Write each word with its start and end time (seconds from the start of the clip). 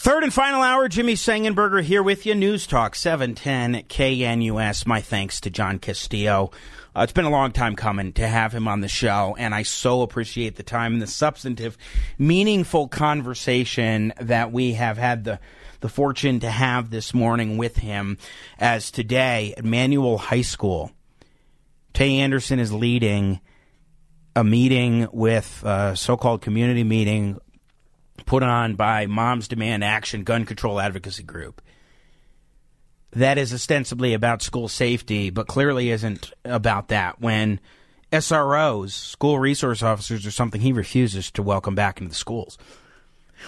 Third 0.00 0.22
and 0.22 0.32
final 0.32 0.62
hour, 0.62 0.86
Jimmy 0.86 1.14
Sengenberger 1.14 1.82
here 1.82 2.04
with 2.04 2.24
you. 2.24 2.36
News 2.36 2.68
Talk 2.68 2.94
710 2.94 3.82
KNUS. 3.88 4.86
My 4.86 5.00
thanks 5.00 5.40
to 5.40 5.50
John 5.50 5.80
Castillo. 5.80 6.52
Uh, 6.94 7.00
it's 7.00 7.12
been 7.12 7.24
a 7.24 7.30
long 7.30 7.50
time 7.50 7.74
coming 7.74 8.12
to 8.12 8.28
have 8.28 8.52
him 8.52 8.68
on 8.68 8.80
the 8.80 8.86
show, 8.86 9.34
and 9.36 9.52
I 9.52 9.64
so 9.64 10.02
appreciate 10.02 10.54
the 10.54 10.62
time 10.62 10.92
and 10.92 11.02
the 11.02 11.08
substantive, 11.08 11.76
meaningful 12.16 12.86
conversation 12.86 14.14
that 14.20 14.52
we 14.52 14.74
have 14.74 14.98
had 14.98 15.24
the 15.24 15.40
the 15.80 15.88
fortune 15.88 16.38
to 16.40 16.50
have 16.50 16.90
this 16.90 17.12
morning 17.12 17.56
with 17.56 17.78
him. 17.78 18.18
As 18.56 18.92
today 18.92 19.52
at 19.56 19.64
Manual 19.64 20.16
High 20.16 20.42
School, 20.42 20.92
Tay 21.92 22.18
Anderson 22.18 22.60
is 22.60 22.72
leading 22.72 23.40
a 24.36 24.44
meeting 24.44 25.08
with 25.12 25.64
a 25.64 25.96
so-called 25.96 26.40
community 26.40 26.84
meeting 26.84 27.40
put 28.28 28.42
on 28.42 28.74
by 28.74 29.06
Moms 29.06 29.48
Demand 29.48 29.82
Action 29.82 30.22
Gun 30.22 30.44
Control 30.44 30.78
Advocacy 30.78 31.22
Group 31.22 31.62
that 33.12 33.38
is 33.38 33.54
ostensibly 33.54 34.12
about 34.12 34.42
school 34.42 34.68
safety, 34.68 35.30
but 35.30 35.46
clearly 35.46 35.90
isn't 35.90 36.30
about 36.44 36.88
that 36.88 37.20
when 37.20 37.58
SROs, 38.12 38.90
school 38.90 39.38
resource 39.38 39.82
officers, 39.82 40.26
are 40.26 40.30
something 40.30 40.60
he 40.60 40.72
refuses 40.72 41.30
to 41.32 41.42
welcome 41.42 41.74
back 41.74 42.00
into 42.00 42.10
the 42.10 42.14
schools. 42.14 42.58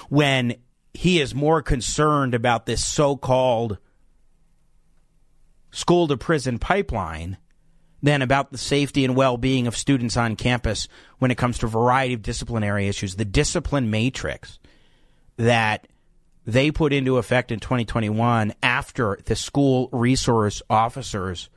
When 0.08 0.56
he 0.94 1.20
is 1.20 1.34
more 1.34 1.60
concerned 1.60 2.34
about 2.34 2.64
this 2.64 2.84
so 2.84 3.16
called 3.16 3.76
school 5.72 6.08
to 6.08 6.16
prison 6.16 6.58
pipeline 6.58 7.36
than 8.02 8.22
about 8.22 8.50
the 8.50 8.58
safety 8.58 9.04
and 9.04 9.14
well 9.14 9.36
being 9.36 9.66
of 9.66 9.76
students 9.76 10.16
on 10.16 10.36
campus 10.36 10.88
when 11.18 11.30
it 11.30 11.36
comes 11.36 11.58
to 11.58 11.66
a 11.66 11.68
variety 11.68 12.14
of 12.14 12.22
disciplinary 12.22 12.88
issues. 12.88 13.16
The 13.16 13.26
discipline 13.26 13.90
matrix 13.90 14.58
that 15.40 15.88
they 16.44 16.70
put 16.70 16.92
into 16.92 17.16
effect 17.16 17.50
in 17.50 17.60
2021 17.60 18.52
after 18.62 19.18
the 19.24 19.34
school 19.34 19.88
resource 19.90 20.62
officers 20.68 21.48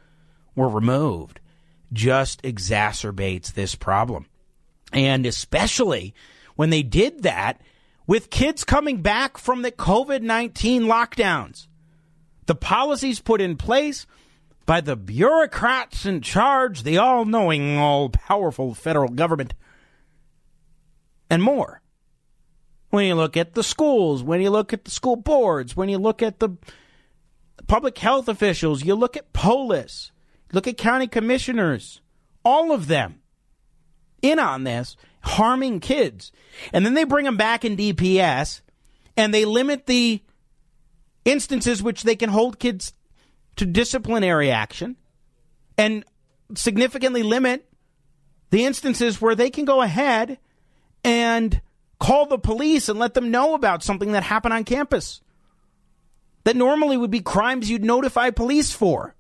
were 0.56 0.70
removed 0.70 1.42
just 1.92 2.42
exacerbates 2.44 3.54
this 3.54 3.76
problem. 3.76 4.26
And 4.94 5.26
especially 5.26 6.14
when 6.56 6.70
they 6.70 6.82
did 6.82 7.24
that 7.24 7.60
with 8.08 8.30
kids 8.30 8.64
coming 8.64 9.02
back 9.02 9.38
from 9.38 9.64
the 9.64 9.72
COVID 9.72 10.22
19 10.22 10.84
lockdowns. 10.84 11.68
The 12.46 12.56
policies 12.56 13.20
put 13.20 13.42
in 13.42 13.58
place 13.58 14.06
by 14.66 14.82
the 14.82 14.96
bureaucrats 14.96 16.06
in 16.06 16.22
charge, 16.22 16.84
the 16.84 16.98
all 16.98 17.26
knowing, 17.26 17.78
all 17.78 18.10
powerful 18.10 18.74
federal 18.74 19.10
government, 19.10 19.54
and 21.30 21.44
more 21.44 21.82
when 22.94 23.08
you 23.08 23.16
look 23.16 23.36
at 23.36 23.56
the 23.56 23.64
schools, 23.64 24.22
when 24.22 24.40
you 24.40 24.52
look 24.52 24.72
at 24.72 24.86
the 24.86 24.92
school 24.92 25.16
boards, 25.16 25.76
when 25.76 25.90
you 25.90 25.98
look 25.98 26.22
at 26.22 26.38
the 26.38 26.50
public 27.66 27.98
health 27.98 28.30
officials, 28.30 28.84
you 28.84 28.94
look 28.94 29.18
at 29.18 29.34
POLIS, 29.34 30.12
look 30.52 30.68
at 30.68 30.78
county 30.78 31.08
commissioners, 31.08 32.02
all 32.46 32.72
of 32.72 32.86
them 32.86 33.20
in 34.22 34.38
on 34.38 34.64
this, 34.64 34.96
harming 35.24 35.80
kids. 35.80 36.32
And 36.72 36.86
then 36.86 36.94
they 36.94 37.04
bring 37.04 37.26
them 37.26 37.36
back 37.36 37.66
in 37.66 37.76
DPS 37.76 38.62
and 39.18 39.34
they 39.34 39.44
limit 39.44 39.88
the 39.88 40.22
instances 41.26 41.82
which 41.82 42.04
they 42.04 42.16
can 42.16 42.30
hold 42.30 42.60
kids 42.60 42.94
to 43.56 43.66
disciplinary 43.66 44.52
action 44.52 44.98
and 45.80 46.06
significantly 46.54 47.24
limit 47.24 47.68
the 48.52 48.66
instances 48.66 49.20
where 49.20 49.34
they 49.34 49.50
can 49.50 49.66
go 49.66 49.82
ahead 49.82 50.38
and 51.04 51.60
call 52.04 52.26
the 52.26 52.38
police 52.38 52.90
and 52.90 53.00
let 53.00 53.14
them 53.14 53.32
know 53.32 53.54
about 53.54 53.82
something 53.82 54.12
that 54.12 54.24
happened 54.24 54.54
on 54.54 54.66
campus 54.66 55.22
that 56.44 56.56
normally 56.58 56.98
would 56.98 57.10
be 57.10 57.22
crimes 57.22 57.70
you'd 57.70 57.86
notify 57.86 58.30
police 58.30 58.74
for. 58.74 59.16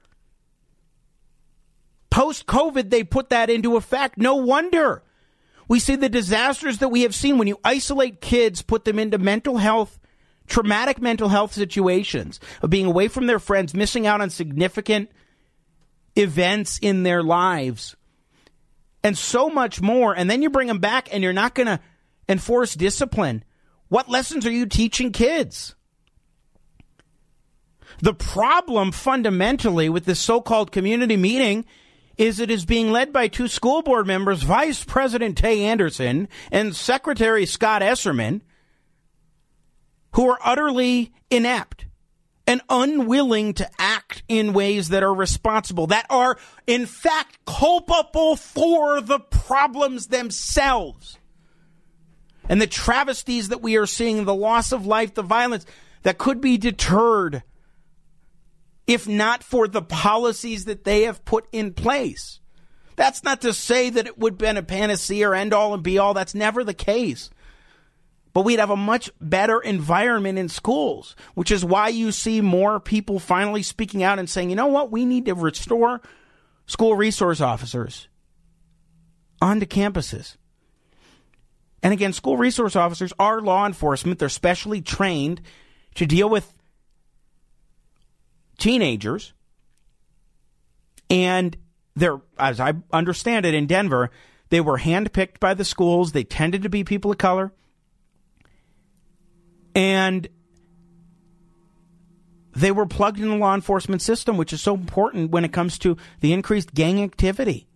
Post 2.09 2.45
COVID, 2.45 2.89
they 2.89 3.05
put 3.05 3.29
that 3.29 3.49
into 3.49 3.77
effect. 3.77 4.17
No 4.17 4.35
wonder 4.35 5.01
we 5.69 5.79
see 5.79 5.95
the 5.95 6.09
disasters 6.09 6.79
that 6.79 6.89
we 6.89 7.03
have 7.03 7.16
seen 7.16 7.38
when 7.38 7.47
you 7.47 7.57
isolate 7.63 8.19
kids, 8.19 8.61
put 8.61 8.83
them 8.83 9.00
into 9.00 9.17
mental 9.17 9.57
health, 9.57 9.97
traumatic 10.47 11.01
mental 11.01 11.29
health 11.29 11.53
situations 11.53 12.41
of 12.61 12.69
being 12.69 12.85
away 12.85 13.07
from 13.07 13.27
their 13.27 13.39
friends, 13.39 13.73
missing 13.73 14.05
out 14.05 14.19
on 14.19 14.29
significant 14.29 15.09
events 16.17 16.79
in 16.81 17.03
their 17.03 17.23
lives, 17.23 17.95
and 19.05 19.17
so 19.17 19.50
much 19.50 19.81
more. 19.81 20.13
And 20.13 20.29
then 20.29 20.41
you 20.41 20.50
bring 20.50 20.67
them 20.67 20.79
back 20.79 21.07
and 21.13 21.23
you're 21.23 21.31
not 21.31 21.55
going 21.55 21.67
to 21.67 21.79
enforce 22.28 22.75
discipline. 22.75 23.44
What 23.89 24.09
lessons 24.09 24.45
are 24.45 24.51
you 24.51 24.66
teaching 24.66 25.11
kids? 25.11 25.75
The 28.01 28.13
problem 28.13 28.91
fundamentally 28.91 29.89
with 29.89 30.06
this 30.06 30.19
so 30.19 30.41
called 30.41 30.72
community 30.72 31.17
meeting 31.17 31.66
is 32.17 32.39
it 32.39 32.51
is 32.51 32.66
being 32.66 32.91
led 32.91 33.12
by 33.12 33.28
two 33.28 33.47
school 33.47 33.81
board 33.81 34.07
members, 34.07 34.44
Vice 34.44 34.83
President 34.83 35.38
Tay 35.38 35.63
Anderson 35.66 36.28
and 36.51 36.75
Secretary 36.75 37.45
Scott 37.45 37.81
Esserman, 37.81 38.41
who 40.13 40.29
are 40.29 40.39
utterly 40.44 41.12
inept 41.29 41.85
and 42.45 42.62
unwilling 42.69 43.53
to 43.53 43.69
act 43.79 44.23
in 44.28 44.53
ways 44.53 44.89
that 44.89 45.01
are 45.01 45.13
responsible, 45.13 45.88
that 45.88 46.06
are 46.09 46.38
in 46.67 46.85
fact 46.85 47.38
culpable 47.45 48.35
for 48.35 49.01
the 49.01 49.19
problems 49.19 50.07
themselves 50.07 51.17
and 52.53 52.61
the 52.61 52.67
travesties 52.67 53.49
that 53.49 53.63
we 53.63 53.77
are 53.77 53.87
seeing, 53.87 54.25
the 54.25 54.35
loss 54.35 54.71
of 54.71 54.85
life, 54.85 55.15
the 55.15 55.23
violence 55.23 55.65
that 56.03 56.19
could 56.19 56.39
be 56.39 56.59
deterred 56.59 57.41
if 58.85 59.07
not 59.07 59.43
for 59.43 59.67
the 59.67 59.81
policies 59.81 60.65
that 60.65 60.83
they 60.83 61.01
have 61.05 61.25
put 61.25 61.47
in 61.51 61.73
place. 61.73 62.41
That's 62.95 63.23
not 63.23 63.41
to 63.41 63.53
say 63.53 63.89
that 63.89 64.05
it 64.05 64.19
would 64.19 64.33
have 64.33 64.37
been 64.37 64.57
a 64.57 64.61
panacea 64.61 65.29
or 65.29 65.33
end 65.33 65.51
all 65.51 65.73
and 65.73 65.81
be 65.81 65.97
all. 65.97 66.13
That's 66.13 66.35
never 66.35 66.63
the 66.63 66.75
case. 66.75 67.31
But 68.33 68.41
we'd 68.41 68.59
have 68.59 68.69
a 68.69 68.75
much 68.75 69.09
better 69.19 69.59
environment 69.59 70.37
in 70.37 70.47
schools, 70.47 71.15
which 71.33 71.49
is 71.49 71.65
why 71.65 71.87
you 71.87 72.11
see 72.11 72.39
more 72.39 72.79
people 72.79 73.17
finally 73.17 73.63
speaking 73.63 74.03
out 74.03 74.19
and 74.19 74.29
saying, 74.29 74.51
you 74.51 74.55
know 74.55 74.67
what, 74.67 74.91
we 74.91 75.05
need 75.05 75.25
to 75.25 75.33
restore 75.33 76.01
school 76.67 76.95
resource 76.95 77.41
officers 77.41 78.07
onto 79.41 79.65
campuses. 79.65 80.37
And 81.83 81.91
again, 81.91 82.13
school 82.13 82.38
resource 82.38 82.77
officers 82.77 83.11
are 83.19 83.41
law 83.41 83.66
enforcement. 83.66 84.17
They're 84.17 84.29
specially 84.29 84.81
trained 84.81 85.41
to 85.95 86.05
deal 86.05 86.29
with 86.29 86.51
teenagers. 88.57 89.33
And 91.09 91.57
they're, 91.95 92.21
as 92.39 92.61
I 92.61 92.73
understand 92.91 93.45
it, 93.45 93.53
in 93.53 93.67
Denver, 93.67 94.11
they 94.49 94.61
were 94.61 94.79
handpicked 94.79 95.41
by 95.41 95.53
the 95.53 95.66
schools. 95.66 96.13
They 96.13 96.23
tended 96.23 96.63
to 96.63 96.69
be 96.69 96.85
people 96.85 97.11
of 97.11 97.17
color. 97.17 97.51
And 99.75 100.27
they 102.56 102.71
were 102.71 102.85
plugged 102.85 103.19
in 103.19 103.27
the 103.27 103.35
law 103.35 103.56
enforcement 103.56 104.01
system, 104.01 104.38
which 104.38 104.53
is 104.53 104.62
so 104.62 104.75
important 104.75 105.31
when 105.31 105.44
it 105.44 105.51
comes 105.51 105.77
to 105.80 105.97
the 106.21 106.31
increased 106.31 106.74
gang 106.74 107.03
activity. 107.03 107.68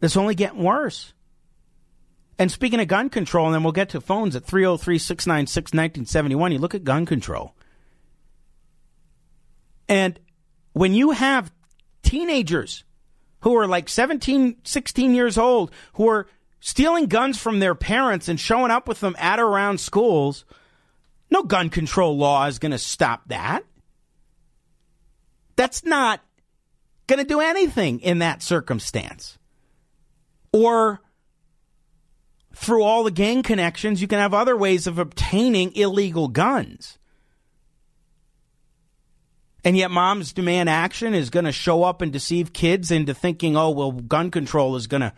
It's 0.00 0.16
only 0.16 0.34
getting 0.34 0.64
worse. 0.64 1.12
And 2.38 2.50
speaking 2.50 2.80
of 2.80 2.88
gun 2.88 3.10
control, 3.10 3.46
and 3.46 3.54
then 3.54 3.62
we'll 3.62 3.72
get 3.72 3.90
to 3.90 4.00
phones 4.00 4.34
at 4.34 4.44
303 4.44 4.98
696 4.98 5.72
1971, 5.72 6.52
you 6.52 6.58
look 6.58 6.74
at 6.74 6.84
gun 6.84 7.06
control. 7.06 7.54
And 9.88 10.18
when 10.72 10.94
you 10.94 11.10
have 11.10 11.52
teenagers 12.02 12.84
who 13.40 13.56
are 13.56 13.66
like 13.66 13.88
17, 13.88 14.56
16 14.64 15.14
years 15.14 15.36
old, 15.36 15.70
who 15.94 16.08
are 16.08 16.26
stealing 16.60 17.06
guns 17.06 17.38
from 17.38 17.58
their 17.58 17.74
parents 17.74 18.28
and 18.28 18.40
showing 18.40 18.70
up 18.70 18.88
with 18.88 19.00
them 19.00 19.16
at 19.18 19.38
or 19.38 19.46
around 19.46 19.80
schools, 19.80 20.44
no 21.30 21.42
gun 21.42 21.68
control 21.68 22.16
law 22.16 22.46
is 22.46 22.58
going 22.58 22.72
to 22.72 22.78
stop 22.78 23.28
that. 23.28 23.64
That's 25.56 25.84
not 25.84 26.20
going 27.06 27.18
to 27.18 27.28
do 27.28 27.40
anything 27.40 28.00
in 28.00 28.20
that 28.20 28.42
circumstance. 28.42 29.38
Or 30.52 31.01
through 32.54 32.82
all 32.82 33.04
the 33.04 33.10
gang 33.10 33.42
connections, 33.42 34.00
you 34.00 34.08
can 34.08 34.18
have 34.18 34.34
other 34.34 34.56
ways 34.56 34.86
of 34.86 34.98
obtaining 34.98 35.74
illegal 35.74 36.28
guns. 36.28 36.98
And 39.64 39.76
yet, 39.76 39.90
mom's 39.90 40.32
demand 40.32 40.68
action 40.68 41.14
is 41.14 41.30
going 41.30 41.44
to 41.44 41.52
show 41.52 41.84
up 41.84 42.02
and 42.02 42.12
deceive 42.12 42.52
kids 42.52 42.90
into 42.90 43.14
thinking, 43.14 43.56
oh, 43.56 43.70
well, 43.70 43.92
gun 43.92 44.30
control 44.30 44.74
is 44.74 44.88
going 44.88 45.02
to 45.02 45.12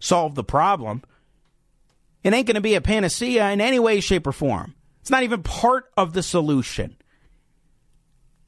solve 0.00 0.34
the 0.34 0.44
problem. 0.44 1.02
It 2.24 2.32
ain't 2.32 2.46
going 2.46 2.54
to 2.54 2.62
be 2.62 2.74
a 2.74 2.80
panacea 2.80 3.50
in 3.50 3.60
any 3.60 3.78
way, 3.78 4.00
shape, 4.00 4.26
or 4.26 4.32
form. 4.32 4.74
It's 5.00 5.10
not 5.10 5.24
even 5.24 5.42
part 5.42 5.90
of 5.96 6.14
the 6.14 6.22
solution. 6.22 6.96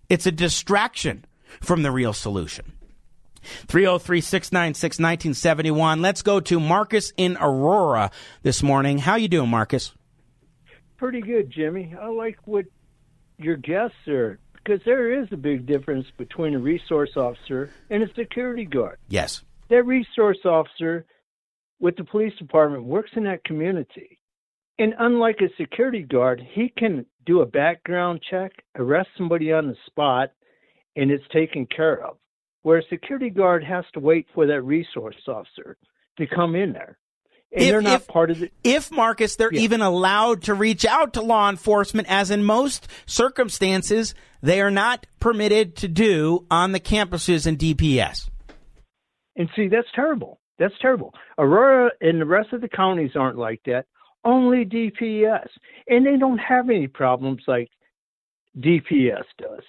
It's 0.09 0.27
a 0.27 0.33
distraction 0.33 1.25
from 1.61 1.83
the 1.83 1.91
real 1.91 2.13
solution. 2.13 2.73
303 3.67 4.20
696 4.20 4.99
1971. 4.99 6.02
Let's 6.02 6.23
go 6.23 6.41
to 6.41 6.61
Marcus 6.61 7.12
in 7.17 7.37
Aurora 7.41 8.11
this 8.43 8.62
morning. 8.62 8.99
How 8.99 9.17
you 9.17 9.29
doing, 9.29 9.49
Marcus? 9.49 9.94
Pretty 10.96 11.20
good, 11.20 11.50
Jimmy. 11.50 11.94
I 12.00 12.08
like 12.08 12.38
what 12.44 12.67
your 13.38 13.56
guests 13.56 14.08
are 14.08 14.38
because 14.55 14.81
there 14.85 15.20
is 15.20 15.29
a 15.32 15.37
big 15.37 15.67
difference 15.67 16.06
between 16.17 16.55
a 16.55 16.58
resource 16.58 17.11
officer 17.17 17.70
and 17.91 18.02
a 18.02 18.14
security 18.14 18.64
guard. 18.64 18.99
Yes. 19.08 19.43
That 19.69 19.85
resource 19.85 20.38
officer 20.44 21.05
with 21.81 21.96
the 21.96 22.05
police 22.05 22.35
department 22.38 22.85
works 22.85 23.11
in 23.17 23.25
that 23.25 23.44
community. 23.44 24.19
And 24.79 24.94
unlike 24.99 25.41
a 25.41 25.55
security 25.61 26.02
guard, 26.02 26.43
he 26.52 26.73
can 26.76 27.06
do 27.26 27.41
a 27.41 27.46
background 27.46 28.20
check, 28.29 28.52
arrest 28.76 29.08
somebody 29.17 29.52
on 29.52 29.69
the 29.69 29.76
spot, 29.87 30.31
and 30.96 31.11
it's 31.11 31.25
taken 31.32 31.67
care 31.67 32.05
of. 32.05 32.17
Where 32.65 32.79
a 32.79 32.83
security 32.91 33.31
guard 33.31 33.63
has 33.63 33.85
to 33.93 34.01
wait 34.01 34.27
for 34.35 34.47
that 34.47 34.63
resource 34.63 35.17
officer 35.29 35.77
to 36.19 36.27
come 36.27 36.57
in 36.57 36.73
there. 36.73 36.99
And 37.53 37.63
if, 37.63 37.69
they're 37.69 37.83
not 37.83 38.01
if, 38.01 38.09
part 38.09 38.31
of 38.31 38.41
the. 38.41 38.51
If, 38.65 38.91
Marcus, 38.91 39.37
they're 39.37 39.53
Yeah. 39.53 39.61
even 39.61 39.81
allowed 39.83 40.43
to 40.45 40.55
reach 40.55 40.85
out 40.85 41.13
to 41.13 41.21
law 41.21 41.49
enforcement, 41.51 42.11
as 42.11 42.31
in 42.31 42.43
most 42.43 42.89
circumstances, 43.07 44.15
they 44.43 44.61
are 44.63 44.71
not 44.71 45.07
permitted 45.21 45.77
to 45.77 45.89
do 45.89 46.47
on 46.51 46.73
the 46.73 46.81
campuses 46.81 47.47
in 47.47 47.57
DPS. 47.57 48.29
And 49.37 49.49
see, 49.55 49.69
that's 49.69 49.89
terrible. 49.95 50.41
That's 50.59 50.75
terrible. 50.81 51.13
Aurora 51.39 51.91
and 52.01 52.19
the 52.21 52.27
rest 52.27 52.53
of 52.53 52.61
the 52.63 52.69
counties 52.69 53.13
aren't 53.15 53.39
like 53.39 53.61
that. 53.67 53.85
Only 54.25 54.65
DPS. 54.65 55.49
And 55.87 56.07
they 56.07 56.17
don't 56.17 56.39
have 56.39 56.71
any 56.71 56.89
problems 56.89 57.43
like 57.47 57.69
DPS 58.59 59.25
does. 59.39 59.65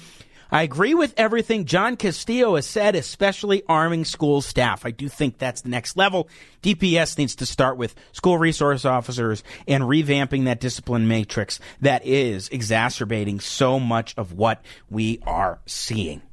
I 0.51 0.63
agree 0.63 0.95
with 0.95 1.13
everything 1.15 1.65
John 1.65 1.95
Castillo 1.95 2.55
has 2.55 2.65
said, 2.65 2.95
especially 2.95 3.61
arming 3.69 4.03
school 4.03 4.41
staff. 4.41 4.83
I 4.83 4.89
do 4.89 5.07
think 5.07 5.37
that's 5.37 5.61
the 5.61 5.69
next 5.69 5.95
level. 5.95 6.27
DPS 6.63 7.19
needs 7.19 7.35
to 7.35 7.45
start 7.45 7.77
with 7.77 7.93
school 8.13 8.39
resource 8.39 8.83
officers 8.83 9.43
and 9.67 9.83
revamping 9.83 10.45
that 10.45 10.59
discipline 10.59 11.07
matrix 11.07 11.59
that 11.81 12.03
is 12.05 12.49
exacerbating 12.49 13.39
so 13.39 13.79
much 13.79 14.15
of 14.17 14.33
what 14.33 14.63
we 14.89 15.21
are 15.27 15.59
seeing. 15.67 16.23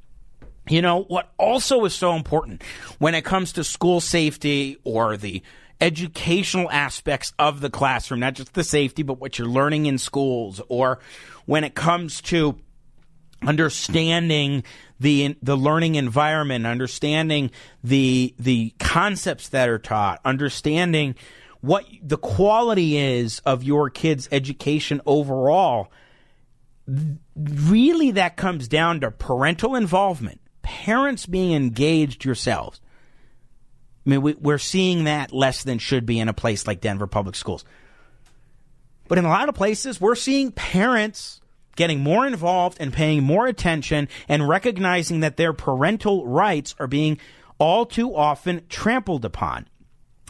You 0.68 0.82
know, 0.82 1.02
what 1.04 1.30
also 1.38 1.84
is 1.84 1.94
so 1.94 2.14
important 2.14 2.62
when 2.98 3.14
it 3.14 3.22
comes 3.22 3.52
to 3.52 3.64
school 3.64 4.00
safety 4.00 4.78
or 4.82 5.16
the 5.16 5.42
educational 5.80 6.70
aspects 6.70 7.32
of 7.38 7.60
the 7.60 7.70
classroom, 7.70 8.20
not 8.20 8.34
just 8.34 8.54
the 8.54 8.64
safety, 8.64 9.02
but 9.02 9.20
what 9.20 9.38
you're 9.38 9.48
learning 9.48 9.86
in 9.86 9.98
schools, 9.98 10.60
or 10.68 11.00
when 11.44 11.64
it 11.64 11.74
comes 11.74 12.20
to 12.22 12.58
understanding 13.42 14.64
the 14.98 15.36
the 15.42 15.56
learning 15.56 15.94
environment, 15.96 16.66
understanding 16.66 17.50
the 17.84 18.34
the 18.38 18.72
concepts 18.78 19.48
that 19.50 19.68
are 19.68 19.78
taught, 19.78 20.20
understanding 20.24 21.14
what 21.60 21.84
the 22.02 22.18
quality 22.18 22.96
is 22.96 23.40
of 23.40 23.62
your 23.62 23.90
kids' 23.90 24.28
education 24.30 25.00
overall 25.06 25.90
really 27.34 28.12
that 28.12 28.36
comes 28.36 28.68
down 28.68 29.00
to 29.00 29.10
parental 29.10 29.74
involvement, 29.74 30.40
parents 30.62 31.26
being 31.26 31.52
engaged 31.52 32.24
yourselves. 32.24 32.80
I 34.06 34.10
mean, 34.10 34.22
we, 34.22 34.34
we're 34.34 34.58
seeing 34.58 35.04
that 35.04 35.32
less 35.32 35.64
than 35.64 35.78
should 35.78 36.06
be 36.06 36.20
in 36.20 36.28
a 36.28 36.32
place 36.32 36.66
like 36.66 36.80
Denver 36.80 37.08
Public 37.08 37.34
Schools. 37.34 37.64
But 39.08 39.18
in 39.18 39.24
a 39.24 39.28
lot 39.28 39.48
of 39.48 39.54
places, 39.54 40.00
we're 40.00 40.14
seeing 40.14 40.52
parents 40.52 41.40
getting 41.76 42.00
more 42.00 42.26
involved 42.26 42.78
and 42.80 42.92
paying 42.92 43.22
more 43.22 43.46
attention 43.46 44.08
and 44.28 44.48
recognizing 44.48 45.20
that 45.20 45.36
their 45.36 45.52
parental 45.52 46.26
rights 46.26 46.74
are 46.78 46.86
being 46.86 47.18
all 47.58 47.84
too 47.84 48.14
often 48.14 48.62
trampled 48.68 49.24
upon. 49.24 49.68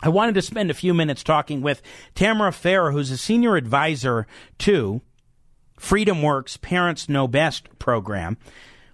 I 0.02 0.08
wanted 0.08 0.34
to 0.34 0.42
spend 0.42 0.70
a 0.70 0.74
few 0.74 0.92
minutes 0.92 1.22
talking 1.22 1.62
with 1.62 1.80
Tamara 2.14 2.50
Farah, 2.50 2.92
who's 2.92 3.10
a 3.10 3.16
senior 3.16 3.56
advisor 3.56 4.26
to 4.58 5.00
Freedom 5.78 6.22
Works 6.22 6.56
Parents 6.56 7.08
Know 7.08 7.26
Best 7.26 7.78
program, 7.78 8.36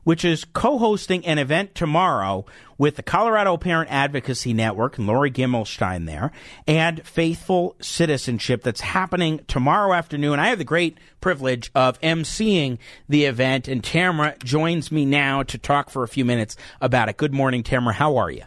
which 0.04 0.25
is 0.25 0.44
co 0.44 0.78
hosting 0.78 1.25
an 1.26 1.38
event 1.38 1.75
tomorrow 1.75 2.44
with 2.78 2.97
the 2.97 3.02
Colorado 3.02 3.56
Parent 3.56 3.90
Advocacy 3.92 4.52
Network 4.52 4.99
and 4.99 5.06
Lori 5.06 5.30
Gimelshteyn 5.30 6.06
there, 6.06 6.32
and 6.66 7.06
Faithful 7.06 7.76
Citizenship 7.80 8.62
that's 8.62 8.80
happening 8.80 9.40
tomorrow 9.47 9.92
afternoon. 9.92 10.38
I 10.38 10.49
have 10.49 10.59
the 10.59 10.64
great 10.64 10.99
privilege 11.21 11.71
of 11.75 12.00
emceeing 12.00 12.78
the 13.09 13.25
event, 13.26 13.68
and 13.68 13.85
Tamara 13.85 14.35
joins 14.42 14.90
me 14.90 15.04
now 15.04 15.42
to 15.44 15.59
talk 15.59 15.90
for 15.90 16.02
a 16.02 16.09
few 16.09 16.25
minutes 16.25 16.56
about 16.80 17.09
it. 17.09 17.16
Good 17.16 17.32
morning, 17.32 17.62
Tamara. 17.62 17.94
How 17.94 18.16
are 18.16 18.30
you? 18.30 18.42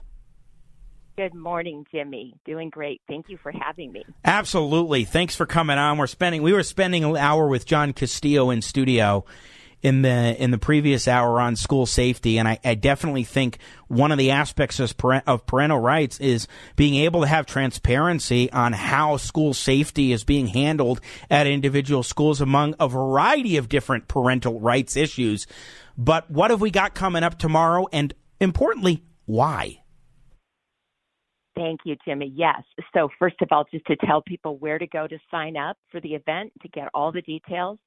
Good 1.18 1.34
morning, 1.34 1.86
Jimmy. 1.94 2.36
Doing 2.46 2.70
great. 2.70 3.02
Thank 3.08 3.30
you 3.30 3.38
for 3.38 3.54
having 3.54 3.94
me. 3.94 4.04
Absolutely. 4.26 5.06
Thanks 5.06 5.34
for 5.34 5.46
coming 5.46 5.78
on. 5.78 5.98
We're 5.98 6.08
spending 6.08 6.42
we 6.42 6.52
were 6.52 6.64
spending 6.64 7.06
an 7.06 7.16
hour 7.16 7.48
with 7.48 7.66
John 7.66 7.94
Castillo 7.94 8.50
in 8.50 8.62
studio 8.62 9.24
in 9.86 10.01
the 10.01 10.36
in 10.42 10.50
the 10.50 10.58
previous 10.58 11.08
hour 11.08 11.39
on 11.39 11.56
school 11.56 11.86
safety, 11.86 12.39
and 12.39 12.48
I, 12.48 12.58
I 12.65 12.74
definitely 12.74 13.24
think 13.24 13.60
one 13.88 14.12
of 14.12 14.18
the 14.18 14.32
aspects 14.32 14.80
of, 14.80 14.96
of 15.27 15.46
parental 15.46 15.77
rights 15.77 16.20
is 16.20 16.48
being 16.75 16.96
able 16.96 17.22
to 17.22 17.27
have 17.27 17.46
transparency 17.46 18.51
on 18.51 18.74
how 18.74 19.18
school 19.18 19.54
safety 19.54 20.12
is 20.12 20.24
being 20.24 20.48
handled 20.48 21.01
at 21.30 21.46
individual 21.46 22.01
schools 22.01 22.42
among 22.42 22.74
a 22.80 22.88
variety 22.88 23.58
of 23.58 23.70
different 23.70 24.08
parental 24.08 24.60
rights 24.60 24.98
issues. 24.98 25.46
But 25.96 26.32
what 26.32 26.50
have 26.50 26.62
we 26.62 26.72
got 26.72 26.96
coming 26.96 27.22
up 27.22 27.38
tomorrow? 27.38 27.86
And 27.94 28.12
importantly, 28.39 29.04
why? 29.27 29.84
Thank 31.56 31.82
you, 31.86 31.96
Jimmy. 32.04 32.34
Yes. 32.36 32.63
So, 32.92 33.10
first 33.20 33.36
of 33.44 33.50
all, 33.51 33.65
just 33.72 33.86
to 33.86 33.96
tell 33.98 34.24
people 34.24 34.58
where 34.58 34.80
to 34.80 34.88
go 34.88 35.06
to 35.06 35.20
sign 35.30 35.56
up 35.56 35.77
for 35.92 36.01
the 36.01 36.15
event 36.15 36.54
to 36.63 36.70
get 36.70 36.89
all 36.96 37.12
the 37.12 37.22
details, 37.22 37.77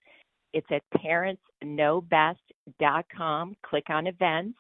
it's 0.53 0.67
at 0.71 0.83
parentsknowbest.com. 0.97 3.57
Click 3.65 3.91
on 3.91 4.07
events, 4.07 4.59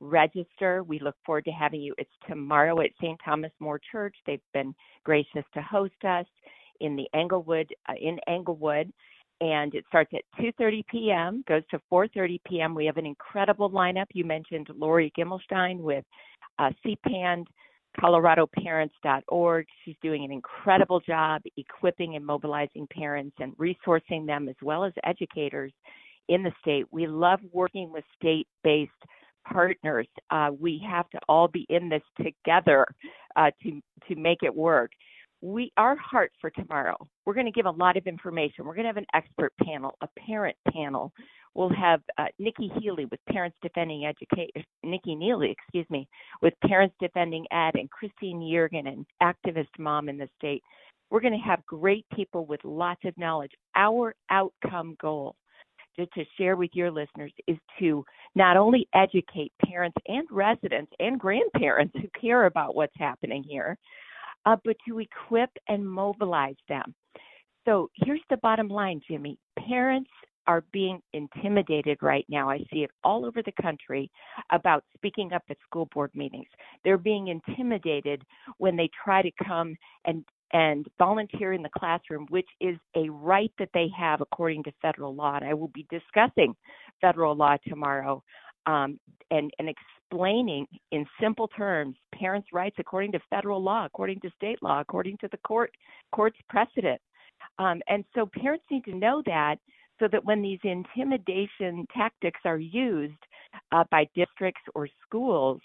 register. 0.00 0.82
We 0.82 0.98
look 1.00 1.16
forward 1.24 1.46
to 1.46 1.50
having 1.50 1.80
you. 1.80 1.94
It's 1.98 2.10
tomorrow 2.28 2.78
at 2.80 2.90
St. 3.00 3.18
Thomas 3.24 3.52
More 3.60 3.80
Church. 3.90 4.14
They've 4.26 4.40
been 4.52 4.74
gracious 5.04 5.44
to 5.54 5.62
host 5.62 6.04
us 6.06 6.26
in 6.80 6.96
the 6.96 7.08
Englewood 7.14 7.72
uh, 7.88 7.94
in 8.00 8.18
Englewood 8.28 8.92
and 9.40 9.74
it 9.74 9.84
starts 9.88 10.12
at 10.14 10.42
2:30 10.42 10.86
p.m. 10.88 11.44
goes 11.46 11.62
to 11.70 11.80
4:30 11.90 12.40
p.m. 12.46 12.74
We 12.74 12.86
have 12.86 12.96
an 12.96 13.06
incredible 13.06 13.70
lineup. 13.70 14.06
You 14.12 14.24
mentioned 14.24 14.68
Lori 14.76 15.12
Gimelshteyn 15.16 15.78
with 15.78 16.04
uh, 16.58 16.70
CPAN, 16.84 17.44
ColoradoParents.org. 17.98 19.66
She's 19.84 19.96
doing 20.02 20.24
an 20.24 20.32
incredible 20.32 21.00
job 21.00 21.42
equipping 21.56 22.16
and 22.16 22.24
mobilizing 22.24 22.86
parents 22.90 23.36
and 23.40 23.56
resourcing 23.56 24.26
them 24.26 24.48
as 24.48 24.56
well 24.62 24.84
as 24.84 24.92
educators 25.04 25.72
in 26.28 26.42
the 26.42 26.52
state. 26.60 26.84
We 26.90 27.06
love 27.06 27.40
working 27.52 27.92
with 27.92 28.04
state-based 28.16 28.92
partners. 29.50 30.06
Uh, 30.30 30.50
we 30.58 30.82
have 30.88 31.08
to 31.10 31.18
all 31.28 31.48
be 31.48 31.66
in 31.68 31.88
this 31.88 32.02
together 32.16 32.86
uh, 33.36 33.50
to 33.62 33.80
to 34.08 34.14
make 34.16 34.38
it 34.42 34.54
work 34.54 34.90
we 35.40 35.72
our 35.76 35.96
heart 35.96 36.32
for 36.40 36.50
tomorrow 36.50 36.96
we're 37.24 37.34
going 37.34 37.46
to 37.46 37.52
give 37.52 37.66
a 37.66 37.70
lot 37.70 37.96
of 37.96 38.06
information. 38.06 38.64
We're 38.64 38.74
going 38.74 38.84
to 38.84 38.88
have 38.88 38.96
an 38.96 39.06
expert 39.14 39.52
panel 39.62 39.94
a 40.00 40.08
parent 40.26 40.56
panel. 40.72 41.12
We'll 41.54 41.74
have 41.74 42.00
uh, 42.18 42.26
nikki 42.38 42.70
healy 42.80 43.04
with 43.06 43.20
parents 43.30 43.56
defending 43.62 44.06
education 44.06 44.64
Nicki 44.82 45.16
Neily 45.16 45.52
excuse 45.52 45.86
me 45.90 46.08
with 46.42 46.54
parents 46.66 46.94
defending 47.00 47.46
ed 47.52 47.72
and 47.74 47.90
christine 47.90 48.40
Yergin, 48.40 48.88
an 48.88 49.06
activist 49.22 49.68
mom 49.78 50.08
in 50.08 50.18
the 50.18 50.28
state. 50.38 50.62
We're 51.10 51.20
going 51.20 51.38
to 51.38 51.48
have 51.48 51.64
great 51.64 52.04
people 52.14 52.44
with 52.44 52.60
lots 52.64 53.00
of 53.04 53.16
knowledge. 53.16 53.52
Our 53.74 54.14
outcome 54.30 54.96
goal 55.00 55.36
to, 55.96 56.06
to 56.06 56.24
share 56.36 56.56
with 56.56 56.70
your 56.74 56.90
listeners 56.90 57.32
is 57.46 57.56
to 57.78 58.04
not 58.34 58.56
only 58.56 58.88
educate 58.94 59.52
parents 59.64 59.96
and 60.06 60.26
residents 60.30 60.92
and 60.98 61.18
grandparents 61.18 61.94
who 61.94 62.08
care 62.20 62.46
about 62.46 62.74
what's 62.74 62.94
happening 62.96 63.42
here 63.42 63.76
uh, 64.48 64.56
but 64.64 64.76
to 64.86 64.98
equip 64.98 65.50
and 65.68 65.86
mobilize 65.86 66.56
them. 66.68 66.94
So 67.66 67.90
here's 67.94 68.22
the 68.30 68.38
bottom 68.38 68.68
line, 68.68 69.00
Jimmy. 69.06 69.38
Parents 69.58 70.08
are 70.46 70.64
being 70.72 71.02
intimidated 71.12 71.98
right 72.00 72.24
now. 72.30 72.48
I 72.48 72.58
see 72.72 72.78
it 72.78 72.90
all 73.04 73.26
over 73.26 73.42
the 73.42 73.52
country 73.60 74.10
about 74.50 74.84
speaking 74.96 75.34
up 75.34 75.42
at 75.50 75.58
school 75.66 75.86
board 75.92 76.10
meetings. 76.14 76.46
They're 76.82 76.96
being 76.96 77.28
intimidated 77.28 78.22
when 78.56 78.74
they 78.74 78.88
try 79.04 79.20
to 79.20 79.30
come 79.46 79.76
and 80.06 80.24
and 80.54 80.86
volunteer 80.98 81.52
in 81.52 81.60
the 81.60 81.68
classroom, 81.78 82.24
which 82.30 82.48
is 82.58 82.78
a 82.96 83.10
right 83.10 83.52
that 83.58 83.68
they 83.74 83.88
have 83.94 84.22
according 84.22 84.62
to 84.62 84.72
federal 84.80 85.14
law. 85.14 85.36
And 85.36 85.44
I 85.44 85.52
will 85.52 85.68
be 85.68 85.86
discussing 85.90 86.56
federal 87.02 87.36
law 87.36 87.58
tomorrow 87.68 88.22
um, 88.64 88.98
and, 89.30 89.50
and 89.58 89.68
explaining 90.10 90.66
in 90.92 91.06
simple 91.20 91.48
terms 91.48 91.96
parents' 92.14 92.48
rights 92.52 92.76
according 92.78 93.12
to 93.12 93.20
federal 93.30 93.62
law, 93.62 93.84
according 93.84 94.20
to 94.20 94.30
state 94.36 94.58
law, 94.62 94.80
according 94.80 95.16
to 95.18 95.28
the 95.30 95.36
court 95.38 95.70
court's 96.12 96.38
precedent. 96.48 97.00
Um, 97.58 97.80
and 97.88 98.04
so 98.14 98.28
parents 98.40 98.64
need 98.70 98.84
to 98.84 98.94
know 98.94 99.22
that 99.26 99.56
so 100.00 100.08
that 100.10 100.24
when 100.24 100.42
these 100.42 100.60
intimidation 100.62 101.86
tactics 101.94 102.40
are 102.44 102.58
used 102.58 103.14
uh, 103.72 103.84
by 103.90 104.06
districts 104.14 104.62
or 104.74 104.88
schools, 105.06 105.60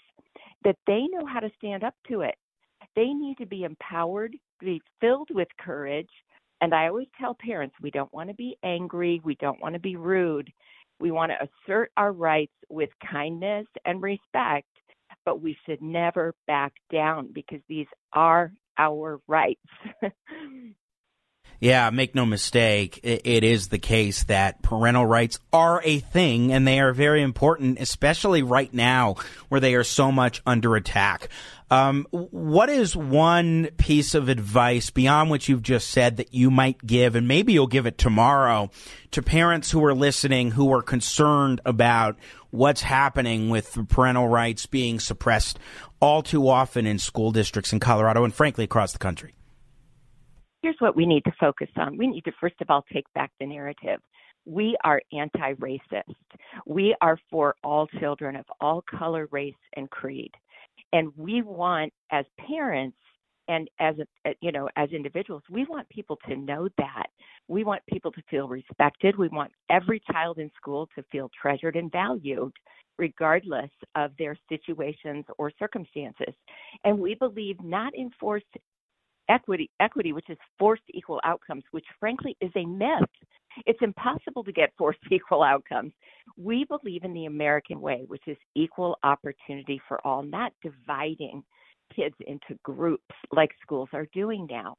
that 0.64 0.76
they 0.86 1.06
know 1.10 1.26
how 1.26 1.40
to 1.40 1.50
stand 1.56 1.84
up 1.84 1.94
to 2.08 2.22
it. 2.22 2.34
They 2.96 3.06
need 3.06 3.38
to 3.38 3.46
be 3.46 3.64
empowered, 3.64 4.36
be 4.60 4.80
filled 5.00 5.28
with 5.32 5.48
courage. 5.58 6.10
And 6.60 6.74
I 6.74 6.88
always 6.88 7.08
tell 7.18 7.36
parents 7.38 7.74
we 7.80 7.90
don't 7.90 8.12
want 8.12 8.28
to 8.28 8.34
be 8.34 8.56
angry, 8.64 9.20
we 9.24 9.36
don't 9.36 9.60
want 9.60 9.74
to 9.74 9.80
be 9.80 9.96
rude. 9.96 10.50
We 11.00 11.10
want 11.10 11.32
to 11.32 11.48
assert 11.68 11.90
our 11.96 12.12
rights 12.12 12.52
with 12.68 12.90
kindness 13.10 13.66
and 13.84 14.02
respect, 14.02 14.68
but 15.24 15.42
we 15.42 15.56
should 15.66 15.82
never 15.82 16.34
back 16.46 16.72
down 16.92 17.30
because 17.32 17.60
these 17.68 17.86
are 18.12 18.52
our 18.78 19.20
rights. 19.28 19.60
Yeah, 21.60 21.90
make 21.90 22.14
no 22.14 22.26
mistake, 22.26 23.00
it 23.02 23.44
is 23.44 23.68
the 23.68 23.78
case 23.78 24.24
that 24.24 24.62
parental 24.62 25.06
rights 25.06 25.38
are 25.52 25.80
a 25.84 26.00
thing 26.00 26.52
and 26.52 26.66
they 26.66 26.80
are 26.80 26.92
very 26.92 27.22
important, 27.22 27.80
especially 27.80 28.42
right 28.42 28.72
now 28.72 29.16
where 29.48 29.60
they 29.60 29.74
are 29.74 29.84
so 29.84 30.12
much 30.12 30.42
under 30.46 30.76
attack. 30.76 31.28
Um, 31.70 32.06
what 32.10 32.68
is 32.68 32.94
one 32.94 33.68
piece 33.78 34.14
of 34.14 34.28
advice 34.28 34.90
beyond 34.90 35.30
what 35.30 35.48
you've 35.48 35.62
just 35.62 35.90
said 35.90 36.18
that 36.18 36.34
you 36.34 36.50
might 36.50 36.84
give, 36.86 37.16
and 37.16 37.26
maybe 37.26 37.54
you'll 37.54 37.66
give 37.66 37.86
it 37.86 37.96
tomorrow, 37.96 38.70
to 39.12 39.22
parents 39.22 39.70
who 39.70 39.84
are 39.84 39.94
listening 39.94 40.50
who 40.50 40.72
are 40.72 40.82
concerned 40.82 41.60
about 41.64 42.16
what's 42.50 42.82
happening 42.82 43.48
with 43.48 43.76
parental 43.88 44.28
rights 44.28 44.66
being 44.66 45.00
suppressed 45.00 45.58
all 46.00 46.22
too 46.22 46.48
often 46.48 46.86
in 46.86 46.98
school 46.98 47.32
districts 47.32 47.72
in 47.72 47.80
Colorado 47.80 48.24
and 48.24 48.34
frankly 48.34 48.64
across 48.64 48.92
the 48.92 48.98
country? 48.98 49.34
Here's 50.64 50.76
what 50.78 50.96
we 50.96 51.04
need 51.04 51.22
to 51.24 51.32
focus 51.38 51.68
on. 51.76 51.98
We 51.98 52.06
need 52.06 52.24
to, 52.24 52.32
first 52.40 52.54
of 52.62 52.70
all, 52.70 52.86
take 52.90 53.04
back 53.12 53.30
the 53.38 53.44
narrative. 53.44 54.00
We 54.46 54.78
are 54.82 55.02
anti 55.12 55.52
racist. 55.54 56.14
We 56.64 56.96
are 57.02 57.18
for 57.30 57.54
all 57.62 57.86
children 58.00 58.34
of 58.34 58.46
all 58.62 58.82
color, 58.90 59.28
race, 59.30 59.52
and 59.76 59.90
creed. 59.90 60.32
And 60.94 61.12
we 61.18 61.42
want, 61.42 61.92
as 62.10 62.24
parents, 62.48 62.96
and 63.46 63.68
as 63.78 63.94
uh, 64.26 64.30
you 64.40 64.52
know 64.52 64.70
as 64.76 64.88
individuals 64.90 65.42
we 65.50 65.66
want 65.66 65.86
people 65.90 66.18
to 66.26 66.34
know 66.34 66.66
that 66.78 67.08
we 67.46 67.62
want 67.62 67.82
people 67.86 68.10
to 68.10 68.22
feel 68.30 68.48
respected 68.48 69.18
we 69.18 69.28
want 69.28 69.52
every 69.68 70.00
child 70.10 70.38
in 70.38 70.50
school 70.56 70.88
to 70.94 71.04
feel 71.12 71.30
treasured 71.42 71.76
and 71.76 71.92
valued 71.92 72.50
regardless 72.96 73.68
of 73.96 74.12
their 74.18 74.34
situations 74.48 75.26
or 75.36 75.52
circumstances 75.58 76.32
and 76.84 76.98
we 76.98 77.14
believe 77.16 77.62
not 77.62 77.94
in 77.94 78.10
forced 78.18 78.46
equity, 79.28 79.70
equity, 79.80 80.12
which 80.12 80.28
is 80.30 80.38
forced 80.58 80.82
equal 80.92 81.20
outcomes, 81.24 81.64
which 81.70 81.86
frankly 81.98 82.36
is 82.40 82.50
a 82.56 82.66
myth. 82.66 83.08
It's 83.66 83.78
impossible 83.82 84.44
to 84.44 84.52
get 84.52 84.72
forced 84.78 85.00
equal 85.10 85.42
outcomes. 85.42 85.92
We 86.36 86.64
believe 86.64 87.04
in 87.04 87.14
the 87.14 87.26
American 87.26 87.80
way, 87.80 88.04
which 88.06 88.22
is 88.26 88.36
equal 88.54 88.96
opportunity 89.02 89.80
for 89.88 90.04
all, 90.06 90.22
not 90.22 90.52
dividing 90.62 91.42
kids 91.94 92.14
into 92.26 92.58
groups 92.62 93.14
like 93.32 93.50
schools 93.62 93.88
are 93.92 94.06
doing 94.12 94.46
now. 94.50 94.76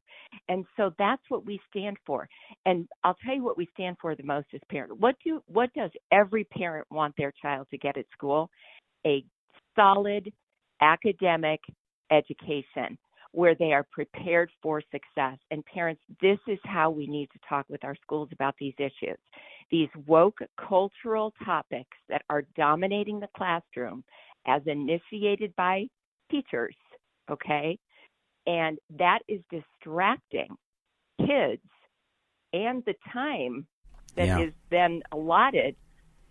And 0.48 0.64
so 0.76 0.92
that's 0.98 1.22
what 1.28 1.46
we 1.46 1.60
stand 1.70 1.96
for. 2.04 2.28
And 2.66 2.88
I'll 3.04 3.16
tell 3.24 3.34
you 3.34 3.44
what 3.44 3.56
we 3.56 3.68
stand 3.72 3.96
for 4.00 4.14
the 4.14 4.24
most 4.24 4.48
as 4.54 4.60
parents. 4.70 4.96
What 4.98 5.14
do 5.24 5.40
what 5.46 5.72
does 5.74 5.90
every 6.12 6.44
parent 6.44 6.86
want 6.90 7.14
their 7.16 7.32
child 7.40 7.68
to 7.70 7.78
get 7.78 7.96
at 7.96 8.06
school? 8.12 8.50
A 9.06 9.24
solid 9.76 10.32
academic 10.80 11.60
education 12.10 12.98
where 13.36 13.54
they 13.54 13.74
are 13.74 13.86
prepared 13.92 14.50
for 14.62 14.80
success. 14.90 15.36
And 15.50 15.62
parents, 15.66 16.00
this 16.22 16.38
is 16.48 16.58
how 16.64 16.88
we 16.88 17.06
need 17.06 17.28
to 17.34 17.38
talk 17.46 17.66
with 17.68 17.84
our 17.84 17.94
schools 17.96 18.30
about 18.32 18.54
these 18.58 18.72
issues. 18.78 19.18
These 19.70 19.90
woke 20.06 20.38
cultural 20.56 21.34
topics 21.44 21.98
that 22.08 22.22
are 22.30 22.44
dominating 22.56 23.20
the 23.20 23.28
classroom 23.36 24.04
as 24.46 24.62
initiated 24.64 25.54
by 25.54 25.84
teachers, 26.30 26.74
okay? 27.30 27.78
And 28.46 28.78
that 28.98 29.18
is 29.28 29.42
distracting 29.50 30.56
kids 31.20 31.60
and 32.54 32.82
the 32.86 32.94
time 33.12 33.66
that 34.14 34.28
yeah. 34.28 34.40
is 34.40 34.52
then 34.70 35.02
allotted 35.12 35.76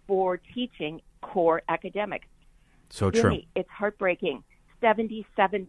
for 0.08 0.42
teaching 0.56 1.02
core 1.22 1.62
academics. 1.70 2.26
So 2.90 3.12
true. 3.12 3.42
it's 3.56 3.70
heartbreaking 3.70 4.44
77% 4.82 5.68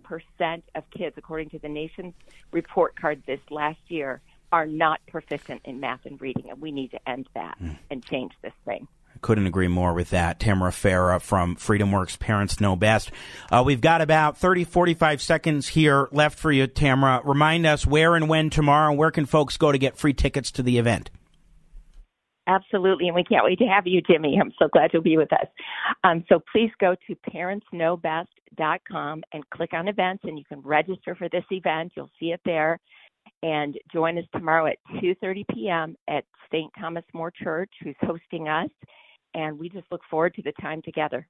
of 0.74 0.90
kids, 0.90 1.14
according 1.16 1.50
to 1.50 1.58
the 1.58 1.68
nation's 1.68 2.14
report 2.52 3.00
card 3.00 3.22
this 3.26 3.40
last 3.50 3.78
year, 3.88 4.20
are 4.52 4.66
not 4.66 5.00
proficient 5.08 5.60
in 5.64 5.80
math 5.80 6.06
and 6.06 6.20
reading, 6.20 6.50
and 6.50 6.60
we 6.60 6.70
need 6.70 6.90
to 6.92 7.08
end 7.08 7.28
that 7.34 7.56
mm. 7.62 7.76
and 7.90 8.04
change 8.04 8.32
this 8.42 8.52
thing. 8.64 8.86
Couldn't 9.22 9.46
agree 9.46 9.68
more 9.68 9.94
with 9.94 10.10
that. 10.10 10.38
Tamara 10.38 10.70
Farah 10.70 11.20
from 11.20 11.56
FreedomWorks 11.56 12.18
Parents 12.18 12.60
Know 12.60 12.76
Best. 12.76 13.10
Uh, 13.50 13.62
we've 13.64 13.80
got 13.80 14.00
about 14.00 14.36
30, 14.38 14.64
45 14.64 15.22
seconds 15.22 15.68
here 15.68 16.08
left 16.12 16.38
for 16.38 16.52
you, 16.52 16.66
Tamara. 16.66 17.22
Remind 17.24 17.66
us 17.66 17.86
where 17.86 18.14
and 18.14 18.28
when 18.28 18.50
tomorrow, 18.50 18.90
and 18.90 18.98
where 18.98 19.10
can 19.10 19.26
folks 19.26 19.56
go 19.56 19.72
to 19.72 19.78
get 19.78 19.96
free 19.96 20.12
tickets 20.12 20.50
to 20.52 20.62
the 20.62 20.78
event? 20.78 21.10
Absolutely, 22.48 23.08
and 23.08 23.14
we 23.14 23.24
can't 23.24 23.44
wait 23.44 23.58
to 23.58 23.66
have 23.66 23.86
you, 23.86 24.00
Jimmy. 24.00 24.38
I'm 24.40 24.52
so 24.58 24.68
glad 24.68 24.90
you'll 24.92 25.02
be 25.02 25.16
with 25.16 25.32
us. 25.32 25.48
Um, 26.04 26.24
so 26.28 26.40
please 26.52 26.70
go 26.80 26.94
to 27.06 27.16
parentsknowbest.com 27.30 29.22
and 29.32 29.50
click 29.50 29.72
on 29.72 29.88
events, 29.88 30.22
and 30.24 30.38
you 30.38 30.44
can 30.44 30.60
register 30.60 31.16
for 31.16 31.28
this 31.28 31.44
event. 31.50 31.92
You'll 31.96 32.10
see 32.20 32.26
it 32.26 32.40
there, 32.44 32.78
and 33.42 33.76
join 33.92 34.16
us 34.18 34.24
tomorrow 34.32 34.66
at 34.66 34.78
2:30 35.02 35.44
p.m. 35.52 35.96
at 36.08 36.24
St. 36.52 36.70
Thomas 36.78 37.04
More 37.12 37.32
Church, 37.32 37.70
who's 37.82 37.96
hosting 38.00 38.46
us, 38.46 38.70
and 39.34 39.58
we 39.58 39.68
just 39.68 39.90
look 39.90 40.02
forward 40.08 40.34
to 40.34 40.42
the 40.42 40.52
time 40.60 40.82
together. 40.82 41.26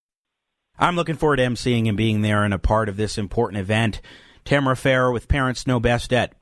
I'm 0.79 0.97
looking 0.97 1.17
forward 1.17 1.37
to 1.37 1.45
emceeing 1.45 1.89
and 1.89 1.97
being 1.97 2.21
there 2.21 2.45
and 2.45 2.53
a 2.53 2.59
part 2.59 2.91
of 2.91 2.99
this 2.99 3.17
important 3.17 3.59
event. 3.59 4.03
Tamara 4.45 4.75
Farah 4.75 5.13
with 5.13 5.29
Parents 5.29 5.67
Know 5.67 5.81
Best 5.81 6.13
at 6.13 6.35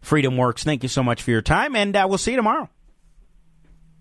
Freedom 0.00 0.36
Works. 0.36 0.64
Thank 0.64 0.82
you 0.82 0.88
so 0.88 1.04
much 1.04 1.22
for 1.22 1.30
your 1.30 1.42
time, 1.42 1.76
and 1.76 1.94
uh, 1.94 2.06
we'll 2.08 2.18
see 2.18 2.32
you 2.32 2.36
tomorrow. 2.36 2.68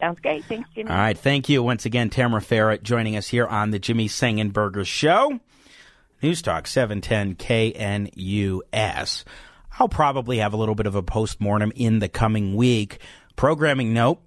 Sounds 0.04 0.20
great. 0.20 0.44
Thanks, 0.44 0.70
Jimmy. 0.76 0.90
All 0.90 0.98
right. 0.98 1.18
Thank 1.18 1.48
you 1.48 1.64
once 1.64 1.86
again, 1.86 2.10
Tamara 2.10 2.42
Farah, 2.42 2.84
joining 2.84 3.16
us 3.16 3.30
here 3.30 3.48
on 3.48 3.72
the 3.72 3.80
Jimmy 3.80 4.10
Sengenberger 4.10 4.86
Show. 4.86 5.40
News 6.22 6.42
Talk 6.42 6.68
710 6.68 7.36
KNUS. 7.36 9.24
I'll 9.80 9.88
probably 9.88 10.40
have 10.40 10.52
a 10.52 10.58
little 10.58 10.76
bit 10.76 10.88
of 10.88 10.96
a 10.96 11.04
postmortem 11.04 11.72
in 11.78 12.00
the 12.00 12.10
coming 12.10 12.58
week. 12.58 13.00
Programming 13.38 13.94
note 13.94 14.20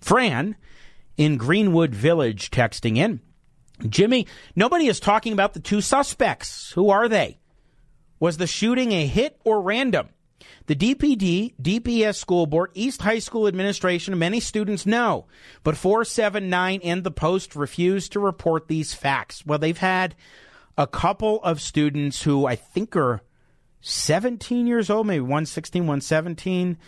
Fran 0.00 0.56
in 1.16 1.36
greenwood 1.36 1.94
village 1.94 2.50
texting 2.50 2.96
in. 2.96 3.20
Jimmy 3.88 4.26
nobody 4.56 4.86
is 4.86 4.98
talking 4.98 5.32
about 5.32 5.54
the 5.54 5.60
two 5.60 5.80
suspects. 5.80 6.72
Who 6.72 6.90
are 6.90 7.08
they? 7.08 7.38
Was 8.18 8.36
the 8.36 8.46
shooting 8.46 8.92
a 8.92 9.06
hit 9.06 9.38
or 9.44 9.62
random 9.62 10.08
the 10.70 10.76
DPD, 10.76 11.52
DPS 11.60 12.14
School 12.14 12.46
Board, 12.46 12.70
East 12.74 13.02
High 13.02 13.18
School 13.18 13.48
Administration, 13.48 14.16
many 14.16 14.38
students 14.38 14.86
know, 14.86 15.26
but 15.64 15.76
479 15.76 16.78
and 16.84 17.02
the 17.02 17.10
Post 17.10 17.56
refuse 17.56 18.08
to 18.10 18.20
report 18.20 18.68
these 18.68 18.94
facts. 18.94 19.44
Well, 19.44 19.58
they've 19.58 19.76
had 19.76 20.14
a 20.78 20.86
couple 20.86 21.42
of 21.42 21.60
students 21.60 22.22
who 22.22 22.46
I 22.46 22.54
think 22.54 22.94
are 22.94 23.20
17 23.80 24.68
years 24.68 24.90
old, 24.90 25.08
maybe 25.08 25.22
116, 25.22 25.82
117, 25.82 26.78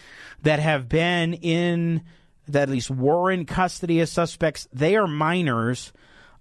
that 0.42 0.61
have 0.61 0.88
been 0.88 1.35
in, 1.35 2.03
that 2.47 2.62
at 2.62 2.71
least 2.71 2.88
were 2.88 3.33
in 3.33 3.47
custody 3.47 3.99
as 3.99 4.12
suspects. 4.12 4.68
They 4.73 4.95
are 4.95 5.09
minors. 5.09 5.92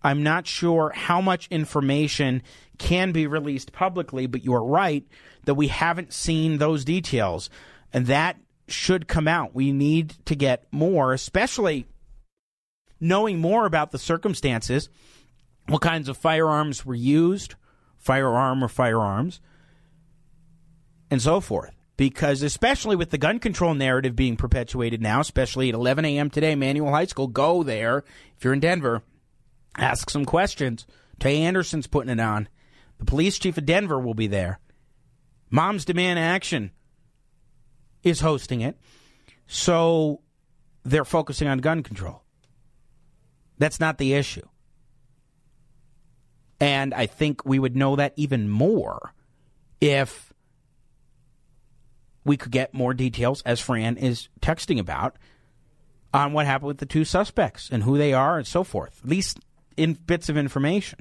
I'm 0.04 0.24
not 0.24 0.48
sure 0.48 0.92
how 0.96 1.22
much 1.22 1.48
information 1.50 2.42
can 2.78 3.12
be 3.12 3.28
released 3.28 3.72
publicly, 3.72 4.26
but 4.26 4.44
you 4.44 4.54
are 4.54 4.64
right 4.64 5.06
that 5.46 5.54
we 5.54 5.68
haven't 5.68 6.14
seen 6.14 6.58
those 6.58 6.84
details. 6.84 7.50
And 7.94 8.08
that 8.08 8.38
should 8.68 9.08
come 9.08 9.28
out. 9.28 9.54
We 9.54 9.72
need 9.72 10.16
to 10.26 10.36
get 10.36 10.66
more, 10.72 11.14
especially 11.14 11.86
knowing 13.00 13.40
more 13.40 13.66
about 13.66 13.92
the 13.92 14.00
circumstances, 14.00 14.90
what 15.68 15.82
kinds 15.82 16.10
of 16.10 16.18
firearms 16.18 16.86
were 16.86 16.96
used, 16.96 17.56
firearm 17.98 18.64
or 18.64 18.68
firearms, 18.68 19.42
and 21.10 21.22
so 21.22 21.40
forth. 21.40 21.76
Because 21.98 22.42
especially 22.42 22.96
with 22.96 23.12
the 23.12 23.18
gun 23.18 23.38
control 23.38 23.76
narrative 23.76 24.16
being 24.16 24.36
perpetuated 24.36 25.02
now, 25.02 25.20
especially 25.20 25.70
at 25.70 25.76
11 25.76 26.06
a.m. 26.06 26.32
today, 26.32 26.56
Manual 26.56 26.92
High 26.92 27.06
School, 27.06 27.28
go 27.28 27.62
there 27.62 28.04
if 28.38 28.44
you're 28.44 28.54
in 28.54 28.60
Denver, 28.60 29.04
ask 29.78 30.10
some 30.10 30.26
questions. 30.26 30.86
Tay 31.20 31.42
Anderson's 31.42 31.88
putting 31.88 32.12
it 32.12 32.20
on. 32.20 32.48
The 33.00 33.06
police 33.06 33.38
chief 33.40 33.58
of 33.58 33.66
Denver 33.66 34.00
will 34.00 34.14
be 34.14 34.28
there. 34.28 34.60
Moms 35.50 35.86
Demand 35.86 36.20
Action 36.20 36.72
is 38.04 38.22
hosting 38.22 38.62
it. 38.62 38.78
So 39.48 40.22
they're 40.84 41.06
focusing 41.06 41.48
on 41.48 41.60
gun 41.60 41.84
control. 41.84 42.24
That's 43.58 43.80
not 43.80 43.98
the 43.98 44.14
issue. 44.14 44.48
And 46.60 46.94
I 46.94 47.06
think 47.06 47.46
we 47.46 47.60
would 47.60 47.76
know 47.76 47.96
that 47.96 48.14
even 48.16 48.48
more 48.48 49.14
if 49.80 50.32
we 52.24 52.38
could 52.38 52.52
get 52.52 52.74
more 52.74 52.94
details, 52.94 53.42
as 53.44 53.60
Fran 53.60 53.98
is 53.98 54.30
texting 54.42 54.80
about, 54.80 55.18
on 56.14 56.34
what 56.34 56.46
happened 56.46 56.68
with 56.68 56.78
the 56.78 56.86
two 56.86 57.04
suspects 57.04 57.70
and 57.72 57.84
who 57.84 57.98
they 57.98 58.14
are 58.14 58.38
and 58.38 58.46
so 58.46 58.64
forth. 58.64 59.02
At 59.04 59.10
least 59.10 59.40
in 59.78 59.94
bits 59.94 60.30
of 60.30 60.38
information. 60.38 61.00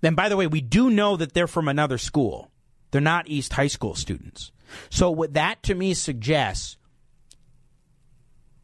Then, 0.00 0.14
by 0.14 0.28
the 0.28 0.36
way, 0.36 0.46
we 0.46 0.60
do 0.60 0.90
know 0.90 1.16
that 1.16 1.34
they're 1.34 1.46
from 1.46 1.68
another 1.68 1.98
school. 1.98 2.50
They're 2.90 3.00
not 3.00 3.28
East 3.28 3.52
High 3.52 3.66
School 3.66 3.94
students. 3.94 4.52
So 4.90 5.10
what 5.10 5.34
that 5.34 5.62
to 5.64 5.74
me 5.74 5.94
suggests 5.94 6.76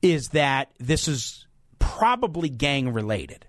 is 0.02 0.28
that 0.28 0.70
this 0.78 1.08
is 1.08 1.46
probably 1.78 2.48
gang 2.48 2.92
related. 2.92 3.46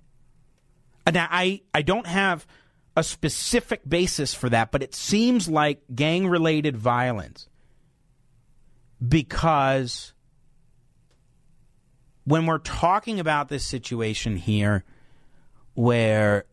Uh, 1.06 1.12
now 1.12 1.28
I, 1.30 1.62
I 1.74 1.82
don't 1.82 2.08
have 2.08 2.48
a 2.96 3.04
specific 3.04 3.82
basis 3.88 4.34
for 4.34 4.50
that, 4.50 4.72
but 4.72 4.82
it 4.82 4.96
seems 4.96 5.50
like 5.50 5.82
gang 5.94 6.28
related 6.28 6.78
violence 6.78 7.50
because 9.06 10.14
when 12.26 12.46
we're 12.46 12.58
talking 12.58 13.20
about 13.20 13.50
this 13.50 13.66
situation 13.66 14.36
here 14.36 14.84
where 15.74 16.46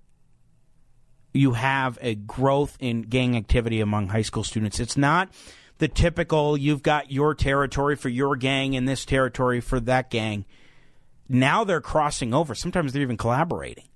you 1.32 1.52
have 1.52 1.98
a 2.00 2.14
growth 2.14 2.76
in 2.78 3.02
gang 3.02 3.36
activity 3.36 3.80
among 3.80 4.08
high 4.08 4.22
school 4.22 4.44
students. 4.44 4.80
It's 4.80 4.96
not 4.96 5.30
the 5.78 5.88
typical 5.88 6.56
you've 6.56 6.82
got 6.82 7.10
your 7.10 7.34
territory 7.34 7.96
for 7.96 8.08
your 8.08 8.36
gang 8.36 8.76
and 8.76 8.88
this 8.88 9.04
territory 9.04 9.60
for 9.60 9.80
that 9.80 10.10
gang. 10.10 10.44
Now 11.28 11.64
they're 11.64 11.80
crossing 11.80 12.34
over. 12.34 12.54
Sometimes 12.54 12.92
they're 12.92 13.02
even 13.02 13.16
collaborating. 13.16 13.88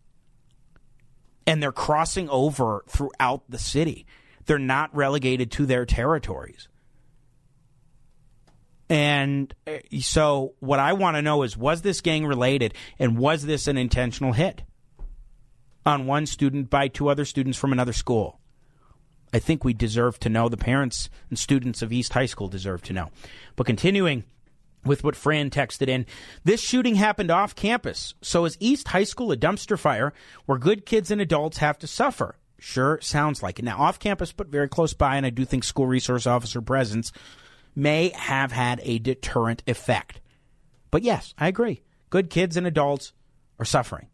And 1.47 1.63
they're 1.63 1.73
crossing 1.73 2.29
over 2.31 2.85
throughout 2.89 3.43
the 3.49 3.59
city. 3.59 4.07
They're 4.47 4.59
not 4.59 4.95
relegated 4.97 5.51
to 5.53 5.67
their 5.67 5.85
territories. 5.85 6.69
And 8.89 9.53
uh, 9.67 9.79
so, 10.01 10.55
what 10.61 10.79
I 10.79 10.93
want 10.93 11.17
to 11.17 11.23
know 11.23 11.43
is 11.43 11.57
was 11.57 11.83
this 11.83 12.01
gang 12.01 12.25
related 12.25 12.75
and 12.99 13.19
was 13.19 13.45
this 13.45 13.67
an 13.67 13.77
intentional 13.77 14.33
hit 14.33 14.63
on 15.85 16.07
one 16.07 16.27
student 16.27 16.71
by 16.71 16.89
two 16.89 17.09
other 17.09 17.25
students 17.25 17.59
from 17.59 17.73
another 17.73 17.93
school? 17.93 18.41
I 19.33 19.39
think 19.41 19.65
we 19.65 19.75
deserve 19.75 20.21
to 20.21 20.29
know. 20.29 20.49
The 20.49 20.57
parents 20.57 21.11
and 21.31 21.39
students 21.39 21.83
of 21.83 21.93
East 21.93 22.13
High 22.13 22.27
School 22.27 22.49
deserve 22.49 22.83
to 22.85 22.93
know. 22.93 23.11
But 23.57 23.67
continuing 23.67 24.25
with 24.85 25.03
what 25.03 25.17
Fran 25.17 25.51
texted 25.51 25.89
in, 25.89 26.07
this 26.45 26.61
shooting 26.61 26.95
happened 26.95 27.33
off 27.33 27.57
campus. 27.57 28.15
So 28.23 28.45
is 28.45 28.57
East 28.61 28.89
High 28.89 29.05
School 29.05 29.33
a 29.33 29.37
dumpster 29.37 29.79
fire 29.79 30.13
where 30.47 30.59
good 30.59 30.87
kids 30.87 31.11
and 31.11 31.21
adults 31.21 31.59
have 31.59 31.79
to 31.81 31.89
suffer? 31.89 32.37
Sure, 32.59 32.99
sounds 33.03 33.43
like 33.43 33.59
it. 33.59 33.65
Now, 33.65 33.79
off 33.79 33.99
campus, 33.99 34.33
but 34.33 34.47
very 34.47 34.69
close 34.69 34.95
by, 34.95 35.17
and 35.17 35.27
I 35.27 35.31
do 35.31 35.45
think 35.45 35.65
school 35.65 35.87
resource 35.87 36.27
officer 36.27 36.63
presence 36.63 37.13
may 37.77 38.09
have 38.17 38.51
had 38.51 38.81
a 38.83 38.99
deterrent 38.99 39.63
effect. 39.67 40.21
But 40.91 41.03
yes, 41.03 41.35
I 41.39 41.49
agree. 41.49 41.83
Good 42.11 42.31
kids 42.31 42.57
and 42.57 42.67
adults 42.67 43.13
are 43.59 43.65
suffering. 43.65 44.09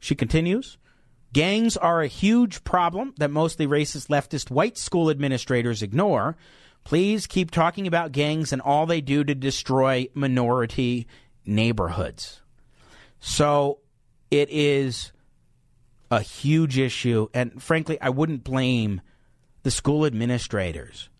She 0.00 0.14
continues 0.14 0.76
Gangs 1.32 1.76
are 1.76 2.00
a 2.00 2.06
huge 2.06 2.64
problem 2.64 3.12
that 3.18 3.30
mostly 3.30 3.66
racist, 3.66 4.08
leftist, 4.08 4.50
white 4.50 4.78
school 4.78 5.10
administrators 5.10 5.82
ignore. 5.82 6.36
Please 6.82 7.26
keep 7.26 7.50
talking 7.50 7.86
about 7.86 8.12
gangs 8.12 8.52
and 8.54 8.62
all 8.62 8.86
they 8.86 9.00
do 9.00 9.22
to 9.22 9.34
destroy 9.34 10.08
minority 10.14 11.06
neighborhoods. 11.44 12.40
So 13.20 13.80
it 14.30 14.48
is 14.50 15.12
a 16.10 16.20
huge 16.20 16.78
issue. 16.78 17.28
And 17.34 17.62
frankly, 17.62 18.00
I 18.00 18.08
wouldn't 18.08 18.44
blame 18.44 19.02
the 19.62 19.70
school 19.70 20.06
administrators 20.06 21.10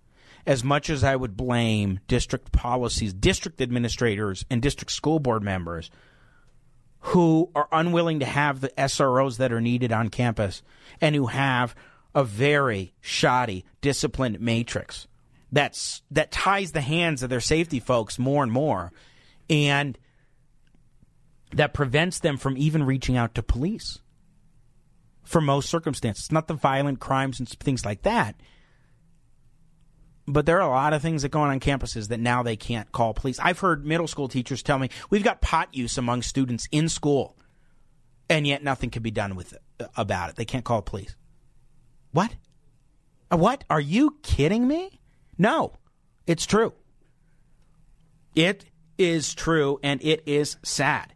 as 0.46 0.62
much 0.62 0.90
as 0.90 1.02
I 1.02 1.16
would 1.16 1.36
blame 1.36 2.00
district 2.06 2.52
policies, 2.52 3.12
district 3.12 3.60
administrators, 3.60 4.44
and 4.48 4.62
district 4.62 4.92
school 4.92 5.18
board 5.18 5.42
members 5.42 5.90
who 7.00 7.50
are 7.54 7.68
unwilling 7.72 8.20
to 8.20 8.26
have 8.26 8.60
the 8.60 8.70
SROs 8.70 9.36
that 9.36 9.52
are 9.52 9.60
needed 9.60 9.92
on 9.92 10.08
campus 10.08 10.62
and 11.00 11.14
who 11.14 11.26
have 11.26 11.74
a 12.14 12.24
very 12.24 12.94
shoddy 13.00 13.64
disciplined 13.80 14.40
matrix 14.40 15.06
that's 15.52 16.02
that 16.10 16.32
ties 16.32 16.72
the 16.72 16.80
hands 16.80 17.22
of 17.22 17.30
their 17.30 17.40
safety 17.40 17.78
folks 17.78 18.18
more 18.18 18.42
and 18.42 18.50
more 18.50 18.92
and 19.48 19.98
that 21.52 21.74
prevents 21.74 22.18
them 22.18 22.36
from 22.36 22.58
even 22.58 22.82
reaching 22.82 23.16
out 23.16 23.34
to 23.34 23.42
police 23.42 24.00
for 25.22 25.40
most 25.40 25.68
circumstances. 25.68 26.32
Not 26.32 26.48
the 26.48 26.54
violent 26.54 27.00
crimes 27.00 27.38
and 27.38 27.48
things 27.48 27.84
like 27.84 28.02
that 28.02 28.36
but 30.36 30.44
there 30.44 30.60
are 30.60 30.68
a 30.68 30.68
lot 30.68 30.92
of 30.92 31.00
things 31.00 31.22
that 31.22 31.30
go 31.30 31.40
on 31.40 31.48
on 31.48 31.60
campuses 31.60 32.08
that 32.08 32.20
now 32.20 32.42
they 32.42 32.56
can't 32.56 32.92
call 32.92 33.14
police. 33.14 33.38
I've 33.38 33.60
heard 33.60 33.86
middle 33.86 34.06
school 34.06 34.28
teachers 34.28 34.62
tell 34.62 34.78
me 34.78 34.90
we've 35.08 35.24
got 35.24 35.40
pot 35.40 35.74
use 35.74 35.96
among 35.96 36.20
students 36.20 36.68
in 36.70 36.90
school, 36.90 37.38
and 38.28 38.46
yet 38.46 38.62
nothing 38.62 38.90
can 38.90 39.02
be 39.02 39.10
done 39.10 39.34
with 39.34 39.54
it, 39.54 39.62
about 39.96 40.28
it. 40.28 40.36
They 40.36 40.44
can't 40.44 40.62
call 40.62 40.82
police. 40.82 41.16
What? 42.12 42.34
Uh, 43.32 43.38
what? 43.38 43.64
Are 43.70 43.80
you 43.80 44.18
kidding 44.22 44.68
me? 44.68 45.00
No, 45.38 45.72
it's 46.26 46.44
true. 46.44 46.74
It 48.34 48.66
is 48.98 49.34
true, 49.34 49.80
and 49.82 50.04
it 50.04 50.22
is 50.26 50.58
sad. 50.62 51.14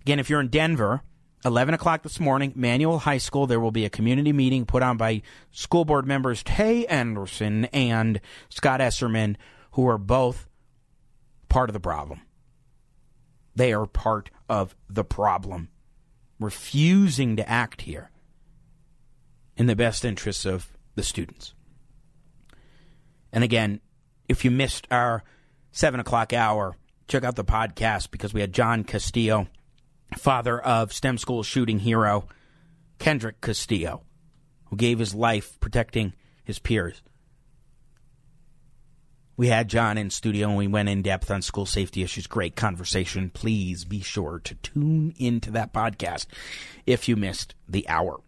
Again, 0.00 0.18
if 0.18 0.30
you're 0.30 0.40
in 0.40 0.48
Denver, 0.48 1.02
11 1.44 1.74
o'clock 1.74 2.02
this 2.02 2.18
morning, 2.18 2.52
Manual 2.56 2.98
High 3.00 3.18
School. 3.18 3.46
There 3.46 3.60
will 3.60 3.70
be 3.70 3.84
a 3.84 3.90
community 3.90 4.32
meeting 4.32 4.64
put 4.64 4.82
on 4.82 4.96
by 4.96 5.22
school 5.50 5.84
board 5.84 6.06
members 6.06 6.42
Tay 6.42 6.86
Anderson 6.86 7.66
and 7.66 8.20
Scott 8.48 8.80
Esserman, 8.80 9.36
who 9.72 9.86
are 9.86 9.98
both 9.98 10.48
part 11.48 11.68
of 11.68 11.74
the 11.74 11.80
problem. 11.80 12.22
They 13.54 13.72
are 13.72 13.86
part 13.86 14.30
of 14.48 14.74
the 14.88 15.04
problem, 15.04 15.68
refusing 16.40 17.36
to 17.36 17.48
act 17.48 17.82
here 17.82 18.10
in 19.56 19.66
the 19.66 19.76
best 19.76 20.04
interests 20.04 20.44
of 20.44 20.72
the 20.94 21.02
students. 21.02 21.54
And 23.32 23.44
again, 23.44 23.80
if 24.28 24.44
you 24.44 24.50
missed 24.50 24.88
our 24.90 25.22
7 25.72 26.00
o'clock 26.00 26.32
hour, 26.32 26.76
check 27.06 27.22
out 27.22 27.36
the 27.36 27.44
podcast 27.44 28.10
because 28.10 28.32
we 28.32 28.40
had 28.40 28.52
John 28.52 28.82
Castillo 28.84 29.48
father 30.16 30.60
of 30.60 30.92
STEM 30.92 31.18
school 31.18 31.42
shooting 31.42 31.78
hero 31.78 32.26
Kendrick 32.98 33.40
Castillo, 33.40 34.02
who 34.66 34.76
gave 34.76 34.98
his 34.98 35.14
life 35.14 35.58
protecting 35.60 36.12
his 36.44 36.58
peers. 36.58 37.02
We 39.36 39.48
had 39.48 39.68
John 39.68 39.98
in 39.98 40.10
studio 40.10 40.48
and 40.48 40.56
we 40.56 40.68
went 40.68 40.88
in 40.88 41.02
depth 41.02 41.30
on 41.30 41.42
school 41.42 41.66
safety 41.66 42.02
issues. 42.02 42.28
Great 42.28 42.54
conversation. 42.54 43.30
Please 43.30 43.84
be 43.84 44.00
sure 44.00 44.40
to 44.44 44.54
tune 44.56 45.12
into 45.18 45.50
that 45.52 45.72
podcast 45.72 46.26
if 46.86 47.08
you 47.08 47.16
missed 47.16 47.54
the 47.68 47.88
hour. 47.88 48.20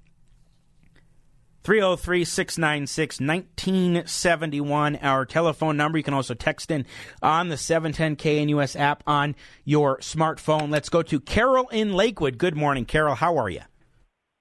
303 1.66 2.24
696 2.24 3.18
1971, 3.18 4.96
our 5.02 5.26
telephone 5.26 5.76
number. 5.76 5.98
You 5.98 6.04
can 6.04 6.14
also 6.14 6.32
text 6.32 6.70
in 6.70 6.86
on 7.20 7.48
the 7.48 7.56
710 7.56 8.14
KNUS 8.14 8.78
app 8.78 9.02
on 9.04 9.34
your 9.64 9.98
smartphone. 9.98 10.70
Let's 10.70 10.88
go 10.88 11.02
to 11.02 11.18
Carol 11.18 11.66
in 11.72 11.92
Lakewood. 11.92 12.38
Good 12.38 12.54
morning, 12.54 12.84
Carol. 12.84 13.16
How 13.16 13.36
are 13.38 13.50
you? 13.50 13.62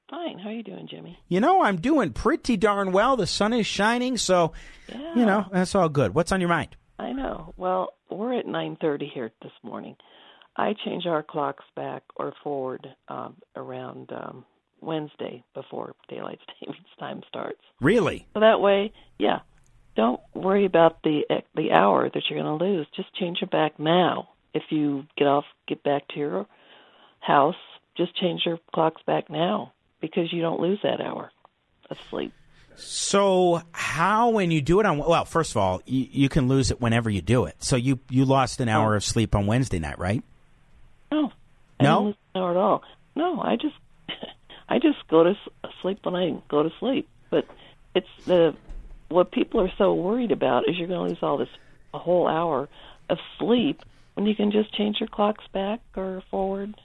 Fine. 0.07 0.37
How 0.37 0.49
are 0.49 0.53
you 0.53 0.61
doing, 0.61 0.87
Jimmy? 0.87 1.17
You 1.27 1.39
know, 1.39 1.63
I'm 1.63 1.77
doing 1.77 2.13
pretty 2.13 2.57
darn 2.57 2.91
well. 2.91 3.17
The 3.17 3.25
sun 3.25 3.53
is 3.53 3.65
shining, 3.65 4.17
so, 4.17 4.53
yeah. 4.87 5.15
you 5.15 5.25
know, 5.25 5.45
that's 5.51 5.73
all 5.73 5.89
good. 5.89 6.13
What's 6.13 6.31
on 6.31 6.41
your 6.41 6.49
mind? 6.49 6.75
I 6.99 7.11
know. 7.11 7.55
Well, 7.57 7.93
we're 8.11 8.37
at 8.37 8.45
9.30 8.45 9.11
here 9.11 9.31
this 9.41 9.51
morning. 9.63 9.95
I 10.55 10.75
change 10.85 11.07
our 11.07 11.23
clocks 11.23 11.65
back 11.75 12.03
or 12.17 12.33
forward 12.43 12.87
um, 13.07 13.37
around 13.55 14.11
um, 14.11 14.45
Wednesday 14.85 15.43
before 15.53 15.95
daylight 16.07 16.39
savings 16.59 16.85
time 16.99 17.21
starts. 17.27 17.61
Really? 17.81 18.27
So 18.33 18.39
that 18.39 18.61
way, 18.61 18.93
yeah, 19.17 19.39
don't 19.95 20.19
worry 20.33 20.65
about 20.65 21.01
the 21.03 21.21
eh, 21.29 21.41
the 21.55 21.71
hour 21.71 22.09
that 22.09 22.23
you're 22.29 22.41
going 22.41 22.59
to 22.59 22.63
lose. 22.63 22.87
Just 22.95 23.13
change 23.15 23.39
it 23.41 23.51
back 23.51 23.79
now. 23.79 24.29
If 24.53 24.63
you 24.69 25.05
get 25.17 25.27
off, 25.27 25.45
get 25.67 25.83
back 25.83 26.07
to 26.09 26.19
your 26.19 26.45
house, 27.19 27.55
just 27.97 28.15
change 28.15 28.41
your 28.45 28.59
clocks 28.73 29.01
back 29.05 29.29
now 29.29 29.73
because 29.99 30.31
you 30.31 30.41
don't 30.41 30.59
lose 30.59 30.79
that 30.83 31.01
hour 31.01 31.31
of 31.89 31.97
sleep. 32.09 32.33
So 32.77 33.61
how 33.71 34.29
when 34.29 34.51
you 34.51 34.61
do 34.61 34.79
it 34.79 34.85
on 34.85 34.97
well, 34.97 35.25
first 35.25 35.51
of 35.51 35.57
all, 35.57 35.81
you, 35.85 36.07
you 36.11 36.29
can 36.29 36.47
lose 36.47 36.71
it 36.71 36.81
whenever 36.81 37.09
you 37.09 37.21
do 37.21 37.45
it. 37.45 37.55
So 37.63 37.75
you 37.75 37.99
you 38.09 38.25
lost 38.25 38.59
an 38.59 38.69
hour 38.69 38.93
oh. 38.93 38.97
of 38.97 39.03
sleep 39.03 39.33
on 39.33 39.47
Wednesday 39.47 39.79
night, 39.79 39.97
right? 39.97 40.23
No, 41.11 41.31
I 41.79 41.83
no, 41.83 41.95
didn't 41.95 42.05
lose 42.05 42.15
an 42.33 42.41
hour 42.41 42.51
at 42.51 42.57
all. 42.57 42.83
No, 43.15 43.41
I 43.41 43.55
just 43.55 43.75
I 44.67 44.79
just 44.79 45.07
go 45.09 45.23
to 45.23 45.35
sleep 45.81 45.99
when 46.03 46.15
I 46.15 46.41
go 46.49 46.63
to 46.63 46.71
sleep. 46.79 47.07
But 47.29 47.45
it's 47.93 48.07
the 48.25 48.55
what 49.09 49.31
people 49.31 49.61
are 49.61 49.71
so 49.77 49.93
worried 49.93 50.31
about 50.31 50.67
is 50.67 50.77
you're 50.77 50.87
going 50.87 51.07
to 51.07 51.13
lose 51.13 51.23
all 51.23 51.37
this 51.37 51.49
a 51.93 51.99
whole 51.99 52.27
hour 52.27 52.67
of 53.09 53.17
sleep 53.37 53.81
when 54.15 54.25
you 54.25 54.35
can 54.35 54.51
just 54.51 54.73
change 54.73 54.99
your 54.99 55.07
clocks 55.07 55.45
back 55.53 55.79
or 55.95 56.23
forward 56.31 56.75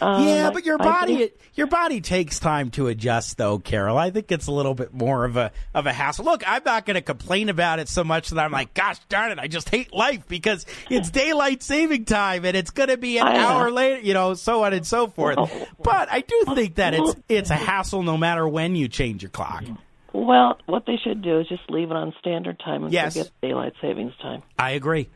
um, 0.00 0.26
yeah, 0.26 0.50
but 0.50 0.64
your 0.64 0.78
body 0.78 1.16
think, 1.16 1.32
your 1.54 1.66
body 1.66 2.00
takes 2.00 2.38
time 2.38 2.70
to 2.72 2.88
adjust, 2.88 3.36
though, 3.36 3.58
Carol. 3.58 3.96
I 3.96 4.10
think 4.10 4.30
it's 4.30 4.46
a 4.46 4.52
little 4.52 4.74
bit 4.74 4.92
more 4.92 5.24
of 5.24 5.36
a 5.36 5.52
of 5.74 5.86
a 5.86 5.92
hassle. 5.92 6.24
Look, 6.24 6.42
I'm 6.46 6.62
not 6.64 6.86
going 6.86 6.96
to 6.96 7.02
complain 7.02 7.48
about 7.48 7.78
it 7.78 7.88
so 7.88 8.04
much 8.04 8.30
that 8.30 8.44
I'm 8.44 8.52
like, 8.52 8.74
gosh 8.74 8.98
darn 9.08 9.32
it, 9.32 9.38
I 9.38 9.48
just 9.48 9.68
hate 9.68 9.92
life 9.92 10.26
because 10.28 10.66
it's 10.90 11.10
daylight 11.10 11.62
saving 11.62 12.04
time 12.04 12.44
and 12.44 12.56
it's 12.56 12.70
going 12.70 12.88
to 12.88 12.96
be 12.96 13.18
an 13.18 13.26
I, 13.26 13.38
hour 13.38 13.70
later, 13.70 14.00
you 14.00 14.14
know, 14.14 14.34
so 14.34 14.64
on 14.64 14.72
and 14.72 14.86
so 14.86 15.08
forth. 15.08 15.36
Well, 15.36 15.68
but 15.82 16.10
I 16.10 16.20
do 16.20 16.54
think 16.54 16.76
that 16.76 16.94
it's 16.94 17.14
it's 17.28 17.50
a 17.50 17.56
hassle 17.56 18.02
no 18.02 18.16
matter 18.16 18.46
when 18.46 18.76
you 18.76 18.88
change 18.88 19.22
your 19.22 19.30
clock. 19.30 19.64
Well, 20.12 20.58
what 20.66 20.86
they 20.86 20.96
should 20.96 21.22
do 21.22 21.40
is 21.40 21.48
just 21.48 21.68
leave 21.70 21.90
it 21.90 21.96
on 21.96 22.14
standard 22.18 22.58
time 22.60 22.84
and 22.84 22.92
yes. 22.92 23.14
forget 23.14 23.30
daylight 23.42 23.74
savings 23.80 24.14
time. 24.20 24.42
I 24.58 24.70
agree. 24.72 25.08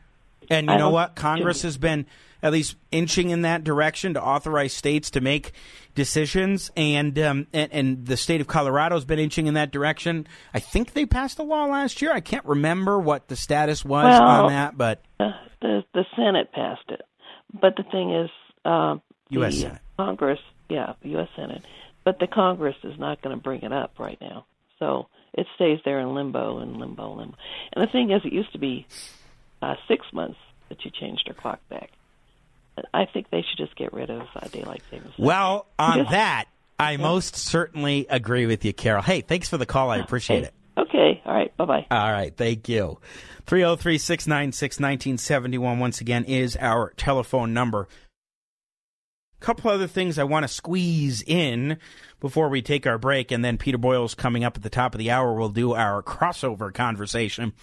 And 0.49 0.67
you 0.67 0.73
I 0.73 0.77
know 0.77 0.91
what? 0.91 1.15
Congress 1.15 1.63
has 1.63 1.77
been 1.77 2.05
at 2.43 2.51
least 2.51 2.75
inching 2.91 3.29
in 3.29 3.41
that 3.41 3.63
direction 3.63 4.13
to 4.13 4.21
authorize 4.21 4.73
states 4.73 5.09
to 5.11 5.21
make 5.21 5.53
decisions, 5.95 6.69
and 6.75 7.17
um, 7.17 7.47
and, 7.53 7.71
and 7.71 8.05
the 8.05 8.17
state 8.17 8.41
of 8.41 8.47
Colorado 8.47 8.95
has 8.95 9.05
been 9.05 9.17
inching 9.17 9.47
in 9.47 9.53
that 9.53 9.71
direction. 9.71 10.27
I 10.53 10.59
think 10.59 10.93
they 10.93 11.05
passed 11.05 11.39
a 11.39 11.43
law 11.43 11.65
last 11.65 12.01
year. 12.01 12.11
I 12.11 12.19
can't 12.19 12.45
remember 12.45 12.99
what 12.99 13.29
the 13.29 13.37
status 13.37 13.85
was 13.85 14.03
well, 14.03 14.21
on 14.21 14.51
that, 14.51 14.77
but 14.77 15.03
the 15.17 15.83
the 15.93 16.05
Senate 16.15 16.51
passed 16.51 16.89
it. 16.89 17.01
But 17.59 17.77
the 17.77 17.83
thing 17.83 18.13
is, 18.13 18.29
uh, 18.65 18.97
U.S. 19.29 19.55
The 19.55 19.61
Senate. 19.61 19.81
Congress, 19.97 20.39
yeah, 20.69 20.93
the 21.01 21.09
U.S. 21.09 21.29
Senate, 21.35 21.63
but 22.03 22.19
the 22.19 22.27
Congress 22.27 22.75
is 22.83 22.99
not 22.99 23.21
going 23.21 23.35
to 23.35 23.41
bring 23.41 23.61
it 23.61 23.71
up 23.71 23.99
right 23.99 24.19
now. 24.19 24.45
So 24.79 25.07
it 25.33 25.47
stays 25.55 25.79
there 25.85 26.01
in 26.01 26.13
limbo 26.13 26.57
and 26.57 26.77
limbo, 26.77 27.13
limbo. 27.13 27.37
And 27.71 27.87
the 27.87 27.91
thing 27.91 28.11
is, 28.11 28.21
it 28.25 28.33
used 28.33 28.51
to 28.51 28.59
be 28.59 28.85
uh, 29.61 29.75
six 29.87 30.05
months 30.11 30.39
that 30.69 30.83
you 30.83 30.91
changed 30.91 31.23
your 31.27 31.35
clock 31.35 31.59
back. 31.69 31.91
I 32.93 33.05
think 33.05 33.29
they 33.29 33.41
should 33.41 33.57
just 33.57 33.75
get 33.75 33.93
rid 33.93 34.09
of 34.09 34.27
uh, 34.35 34.47
daylight 34.47 34.81
savings. 34.89 35.13
Well, 35.17 35.67
on 35.77 36.05
that, 36.11 36.45
I 36.79 36.97
most 36.97 37.35
certainly 37.35 38.07
agree 38.09 38.45
with 38.45 38.65
you, 38.65 38.73
Carol. 38.73 39.03
Hey, 39.03 39.21
thanks 39.21 39.49
for 39.49 39.57
the 39.57 39.65
call. 39.65 39.91
I 39.91 39.97
appreciate 39.97 40.39
hey, 40.39 40.45
it. 40.45 40.53
Okay. 40.77 40.93
Okay. 41.03 41.21
All 41.25 41.33
right. 41.33 41.57
Bye 41.57 41.65
bye. 41.65 41.87
All 41.91 42.11
right. 42.11 42.35
Thank 42.35 42.69
you. 42.69 42.99
303 43.45 43.97
696 43.97 44.79
1971, 44.79 45.79
once 45.79 46.01
again, 46.01 46.23
is 46.25 46.55
our 46.57 46.93
telephone 46.95 47.53
number. 47.53 47.87
A 49.41 49.45
couple 49.45 49.69
other 49.69 49.87
things 49.87 50.17
I 50.17 50.23
want 50.23 50.43
to 50.45 50.47
squeeze 50.47 51.21
in 51.21 51.77
before 52.19 52.47
we 52.49 52.61
take 52.61 52.87
our 52.87 52.97
break, 52.97 53.31
and 53.31 53.43
then 53.43 53.57
Peter 53.57 53.77
Boyle's 53.77 54.15
coming 54.15 54.43
up 54.43 54.55
at 54.55 54.63
the 54.63 54.69
top 54.69 54.95
of 54.95 54.99
the 54.99 55.11
hour. 55.11 55.33
We'll 55.33 55.49
do 55.49 55.73
our 55.73 56.01
crossover 56.01 56.73
conversation 56.73 57.53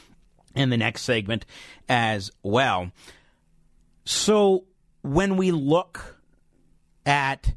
in 0.54 0.68
the 0.68 0.76
next 0.76 1.02
segment 1.02 1.46
as 1.88 2.30
well. 2.42 2.92
So, 4.04 4.64
when 5.02 5.36
we 5.36 5.50
look 5.50 6.16
at 7.06 7.54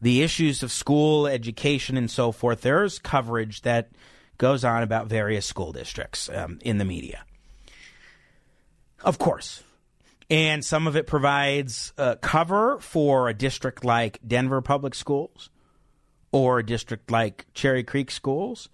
the 0.00 0.22
issues 0.22 0.62
of 0.62 0.72
school 0.72 1.26
education 1.26 1.96
and 1.96 2.10
so 2.10 2.32
forth, 2.32 2.62
there's 2.62 2.98
coverage 2.98 3.62
that 3.62 3.90
goes 4.38 4.64
on 4.64 4.82
about 4.82 5.06
various 5.06 5.44
school 5.44 5.72
districts 5.72 6.28
um, 6.30 6.58
in 6.62 6.78
the 6.78 6.84
media. 6.84 7.24
Of 9.02 9.18
course. 9.18 9.62
And 10.30 10.64
some 10.64 10.86
of 10.86 10.96
it 10.96 11.06
provides 11.06 11.92
uh, 11.98 12.14
cover 12.16 12.78
for 12.78 13.28
a 13.28 13.34
district 13.34 13.84
like 13.84 14.20
Denver 14.26 14.62
Public 14.62 14.94
Schools 14.94 15.50
or 16.32 16.60
a 16.60 16.66
district 16.66 17.10
like 17.10 17.46
Cherry 17.52 17.82
Creek 17.82 18.10
Schools. 18.10 18.68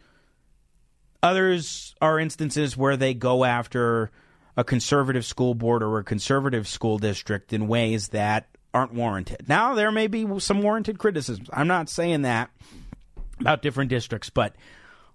Others 1.22 1.94
are 2.00 2.20
instances 2.20 2.76
where 2.76 2.96
they 2.96 3.14
go 3.14 3.44
after 3.44 4.10
a 4.56 4.64
conservative 4.64 5.24
school 5.24 5.54
board 5.54 5.82
or 5.82 5.98
a 5.98 6.04
conservative 6.04 6.66
school 6.66 6.98
district 6.98 7.52
in 7.52 7.68
ways 7.68 8.08
that 8.08 8.48
aren't 8.72 8.94
warranted. 8.94 9.48
Now, 9.48 9.74
there 9.74 9.92
may 9.92 10.06
be 10.06 10.26
some 10.40 10.62
warranted 10.62 10.98
criticisms. 10.98 11.48
I'm 11.52 11.68
not 11.68 11.88
saying 11.88 12.22
that 12.22 12.50
about 13.40 13.62
different 13.62 13.90
districts, 13.90 14.30
but 14.30 14.54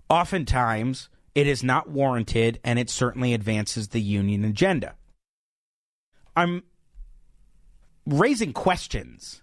oftentimes 0.09 1.09
it 1.33 1.47
is 1.47 1.63
not 1.63 1.89
warranted 1.89 2.59
and 2.63 2.77
it 2.77 2.89
certainly 2.89 3.33
advances 3.33 3.89
the 3.89 4.01
union 4.01 4.43
agenda. 4.43 4.95
I'm 6.35 6.63
raising 8.05 8.53
questions 8.53 9.41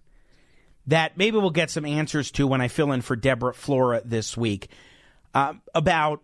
that 0.87 1.16
maybe 1.16 1.37
we'll 1.38 1.50
get 1.50 1.70
some 1.70 1.84
answers 1.84 2.30
to 2.32 2.46
when 2.46 2.61
I 2.61 2.68
fill 2.68 2.92
in 2.92 3.02
for 3.02 3.14
Deborah 3.14 3.54
Flora 3.54 4.02
this 4.04 4.37
week 4.37 4.68
uh, 5.34 5.54
about 5.74 6.22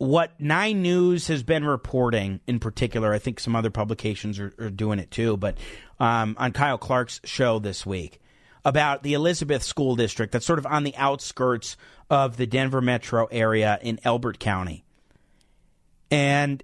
what 0.00 0.40
Nine 0.40 0.80
News 0.80 1.26
has 1.26 1.42
been 1.42 1.62
reporting 1.62 2.40
in 2.46 2.58
particular. 2.58 3.12
I 3.12 3.18
think 3.18 3.38
some 3.38 3.54
other 3.54 3.68
publications 3.68 4.38
are, 4.38 4.50
are 4.58 4.70
doing 4.70 4.98
it 4.98 5.10
too, 5.10 5.36
but 5.36 5.58
um, 5.98 6.36
on 6.38 6.52
Kyle 6.52 6.78
Clark's 6.78 7.20
show 7.24 7.58
this 7.58 7.84
week 7.84 8.18
about 8.64 9.02
the 9.02 9.12
Elizabeth 9.12 9.62
School 9.62 9.96
District 9.96 10.32
that's 10.32 10.46
sort 10.46 10.58
of 10.58 10.64
on 10.64 10.84
the 10.84 10.96
outskirts 10.96 11.76
of 12.08 12.38
the 12.38 12.46
Denver 12.46 12.80
metro 12.80 13.26
area 13.26 13.78
in 13.82 14.00
Elbert 14.02 14.38
County. 14.38 14.84
And 16.10 16.62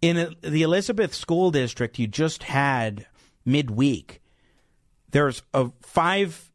in 0.00 0.34
the 0.40 0.62
Elizabeth 0.62 1.12
School 1.14 1.50
District, 1.50 1.98
you 1.98 2.06
just 2.06 2.44
had 2.44 3.06
midweek, 3.44 4.22
there's 5.10 5.42
a, 5.52 5.70
five 5.82 6.50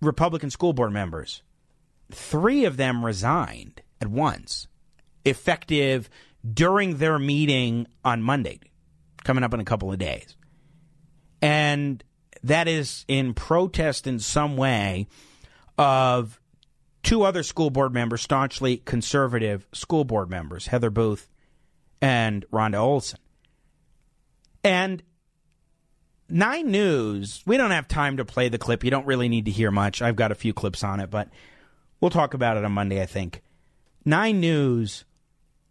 Republican 0.00 0.50
school 0.50 0.72
board 0.72 0.92
members. 0.92 1.42
Three 2.12 2.66
of 2.66 2.76
them 2.76 3.04
resigned 3.04 3.82
at 4.00 4.06
once, 4.06 4.67
effective 5.28 6.08
during 6.52 6.98
their 6.98 7.18
meeting 7.18 7.86
on 8.04 8.22
Monday, 8.22 8.60
coming 9.24 9.44
up 9.44 9.54
in 9.54 9.60
a 9.60 9.64
couple 9.64 9.92
of 9.92 9.98
days. 9.98 10.36
And 11.42 12.02
that 12.42 12.68
is 12.68 13.04
in 13.08 13.34
protest 13.34 14.06
in 14.06 14.18
some 14.18 14.56
way 14.56 15.06
of 15.76 16.40
two 17.02 17.22
other 17.22 17.42
school 17.42 17.70
board 17.70 17.92
members, 17.92 18.22
staunchly 18.22 18.78
conservative 18.78 19.66
school 19.72 20.04
board 20.04 20.30
members, 20.30 20.66
Heather 20.66 20.90
Booth 20.90 21.28
and 22.00 22.44
Rhonda 22.50 22.78
Olson. 22.78 23.18
And 24.64 25.02
Nine 26.28 26.70
News, 26.70 27.42
we 27.46 27.56
don't 27.56 27.70
have 27.70 27.88
time 27.88 28.18
to 28.18 28.24
play 28.24 28.48
the 28.48 28.58
clip. 28.58 28.84
You 28.84 28.90
don't 28.90 29.06
really 29.06 29.28
need 29.28 29.46
to 29.46 29.50
hear 29.50 29.70
much. 29.70 30.02
I've 30.02 30.16
got 30.16 30.30
a 30.30 30.34
few 30.34 30.52
clips 30.52 30.84
on 30.84 31.00
it, 31.00 31.10
but 31.10 31.28
we'll 32.00 32.10
talk 32.10 32.34
about 32.34 32.58
it 32.58 32.64
on 32.64 32.72
Monday, 32.72 33.00
I 33.00 33.06
think. 33.06 33.40
Nine 34.04 34.38
News 34.40 35.04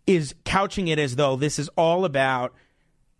is 0.07 0.33
couching 0.45 0.87
it 0.87 0.97
as 0.97 1.15
though 1.15 1.35
this 1.35 1.59
is 1.59 1.69
all 1.77 2.05
about 2.05 2.53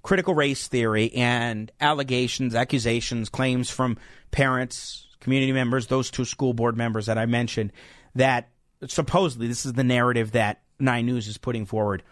critical 0.02 0.34
race 0.34 0.68
theory 0.68 1.14
and 1.14 1.72
allegations, 1.82 2.56
accusations, 2.56 3.30
claims 3.30 3.70
from 3.70 3.98
parents, 4.32 5.08
community 5.20 5.52
members, 5.52 5.88
those 5.88 6.10
two 6.10 6.26
school 6.26 6.54
board 6.54 6.78
members 6.78 7.08
that 7.08 7.18
I 7.18 7.26
mentioned, 7.26 7.74
that 8.16 8.50
supposedly 8.88 9.48
this 9.48 9.66
is 9.66 9.74
the 9.74 9.84
narrative 9.84 10.32
that 10.32 10.62
Nine 10.80 11.06
News 11.06 11.28
is 11.28 11.38
putting 11.38 11.66
forward 11.66 12.04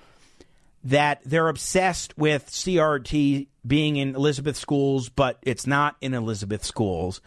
that 0.86 1.20
they're 1.26 1.50
obsessed 1.50 2.16
with 2.16 2.46
CRT 2.46 3.48
being 3.66 3.98
in 3.98 4.16
Elizabeth 4.16 4.56
schools, 4.56 5.10
but 5.10 5.40
it's 5.42 5.66
not 5.66 5.96
in 6.00 6.14
Elizabeth 6.14 6.64
schools. 6.64 7.22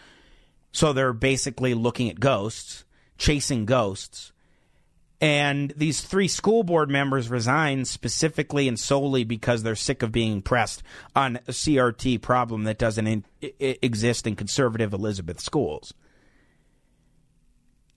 So 0.71 0.93
they're 0.93 1.13
basically 1.13 1.75
looking 1.75 2.09
at 2.09 2.21
ghosts, 2.21 2.85
chasing 3.19 3.67
ghosts. 3.67 4.33
And 5.21 5.73
these 5.77 6.01
three 6.01 6.29
school 6.29 6.63
board 6.63 6.91
members 6.91 7.29
resigned 7.29 7.89
specifically 7.89 8.69
and 8.69 8.79
solely 8.79 9.25
because 9.25 9.63
they're 9.63 9.75
sick 9.75 10.03
of 10.03 10.13
being 10.13 10.43
pressed 10.43 10.83
on 11.17 11.37
a 11.37 11.53
CRT 11.53 12.23
problem 12.23 12.65
that 12.65 12.79
doesn't 12.79 13.07
in, 13.07 13.25
I- 13.43 13.79
exist 13.83 14.29
in 14.29 14.37
conservative 14.37 14.93
Elizabeth 14.93 15.41
schools. 15.41 15.93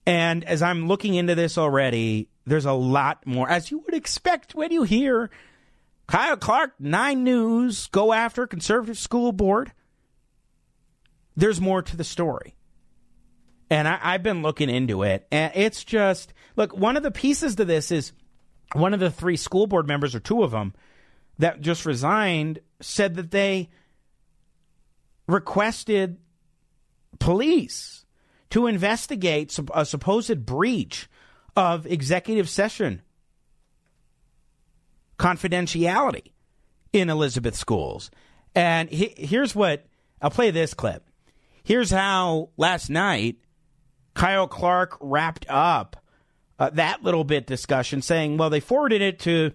And 0.04 0.42
as 0.44 0.62
I'm 0.62 0.88
looking 0.88 1.14
into 1.14 1.36
this 1.36 1.56
already, 1.56 2.28
there's 2.44 2.64
a 2.64 2.72
lot 2.72 3.24
more, 3.24 3.48
as 3.48 3.70
you 3.70 3.78
would 3.78 3.94
expect 3.94 4.56
when 4.56 4.72
you 4.72 4.82
hear 4.82 5.30
Kyle 6.08 6.36
Clark, 6.36 6.74
Nine 6.80 7.22
News, 7.22 7.86
go 7.86 8.12
after 8.12 8.48
conservative 8.48 8.98
school 8.98 9.30
board. 9.30 9.72
There's 11.36 11.60
more 11.60 11.82
to 11.82 11.96
the 11.96 12.04
story. 12.04 12.56
And 13.70 13.86
I, 13.86 13.98
I've 14.02 14.22
been 14.24 14.42
looking 14.42 14.68
into 14.68 15.04
it, 15.04 15.26
and 15.30 15.52
it's 15.54 15.84
just 15.84 16.34
look. 16.56 16.76
One 16.76 16.96
of 16.96 17.02
the 17.02 17.10
pieces 17.10 17.56
to 17.56 17.64
this 17.64 17.90
is 17.90 18.12
one 18.74 18.94
of 18.94 19.00
the 19.00 19.10
three 19.10 19.36
school 19.36 19.66
board 19.66 19.86
members, 19.86 20.14
or 20.14 20.20
two 20.20 20.42
of 20.42 20.50
them, 20.50 20.74
that 21.38 21.60
just 21.60 21.86
resigned, 21.86 22.60
said 22.80 23.14
that 23.16 23.30
they 23.30 23.70
requested 25.26 26.18
police 27.18 28.04
to 28.50 28.66
investigate 28.66 29.58
a 29.74 29.86
supposed 29.86 30.44
breach 30.44 31.08
of 31.56 31.86
executive 31.86 32.48
session 32.48 33.02
confidentiality 35.18 36.32
in 36.92 37.08
Elizabeth 37.08 37.54
schools. 37.54 38.10
And 38.54 38.90
he, 38.90 39.14
here's 39.16 39.54
what 39.54 39.86
I'll 40.20 40.30
play 40.30 40.50
this 40.50 40.74
clip. 40.74 41.08
Here's 41.62 41.90
how 41.90 42.50
last 42.56 42.90
night 42.90 43.36
Kyle 44.14 44.48
Clark 44.48 44.98
wrapped 45.00 45.46
up 45.48 46.01
uh, 46.62 46.70
that 46.70 47.02
little 47.02 47.24
bit 47.24 47.44
discussion, 47.44 48.02
saying, 48.02 48.36
well, 48.36 48.48
they 48.48 48.60
forwarded 48.60 49.02
it 49.02 49.18
to 49.18 49.50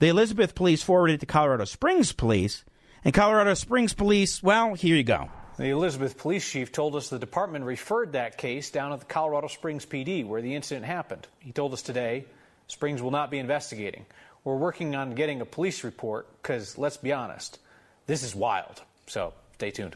the 0.00 0.08
Elizabeth 0.08 0.56
police, 0.56 0.82
forwarded 0.82 1.14
it 1.14 1.20
to 1.20 1.26
Colorado 1.26 1.64
Springs 1.64 2.10
police, 2.10 2.64
and 3.04 3.14
Colorado 3.14 3.54
Springs 3.54 3.94
police, 3.94 4.42
well, 4.42 4.74
here 4.74 4.96
you 4.96 5.04
go. 5.04 5.30
The 5.56 5.68
Elizabeth 5.68 6.18
police 6.18 6.48
chief 6.50 6.72
told 6.72 6.96
us 6.96 7.10
the 7.10 7.20
department 7.20 7.64
referred 7.64 8.14
that 8.14 8.38
case 8.38 8.72
down 8.72 8.92
at 8.92 8.98
the 8.98 9.06
Colorado 9.06 9.46
Springs 9.46 9.86
PD 9.86 10.26
where 10.26 10.42
the 10.42 10.56
incident 10.56 10.84
happened. 10.84 11.28
He 11.38 11.52
told 11.52 11.72
us 11.74 11.82
today 11.82 12.24
Springs 12.66 13.00
will 13.00 13.12
not 13.12 13.30
be 13.30 13.38
investigating. 13.38 14.04
We're 14.42 14.56
working 14.56 14.96
on 14.96 15.14
getting 15.14 15.42
a 15.42 15.44
police 15.44 15.84
report 15.84 16.26
because, 16.42 16.76
let's 16.76 16.96
be 16.96 17.12
honest, 17.12 17.60
this 18.06 18.24
is 18.24 18.34
wild. 18.34 18.82
So 19.06 19.32
stay 19.54 19.70
tuned. 19.70 19.94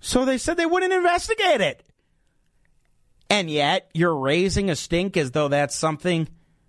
So 0.00 0.24
they 0.24 0.38
said 0.38 0.56
they 0.56 0.64
wouldn't 0.64 0.94
investigate 0.94 1.60
it. 1.60 1.82
And 3.28 3.50
yet 3.50 3.90
you're 3.92 4.16
raising 4.16 4.70
a 4.70 4.76
stink 4.76 5.16
as 5.16 5.32
though 5.32 5.48
that's 5.48 5.74
something 5.74 6.28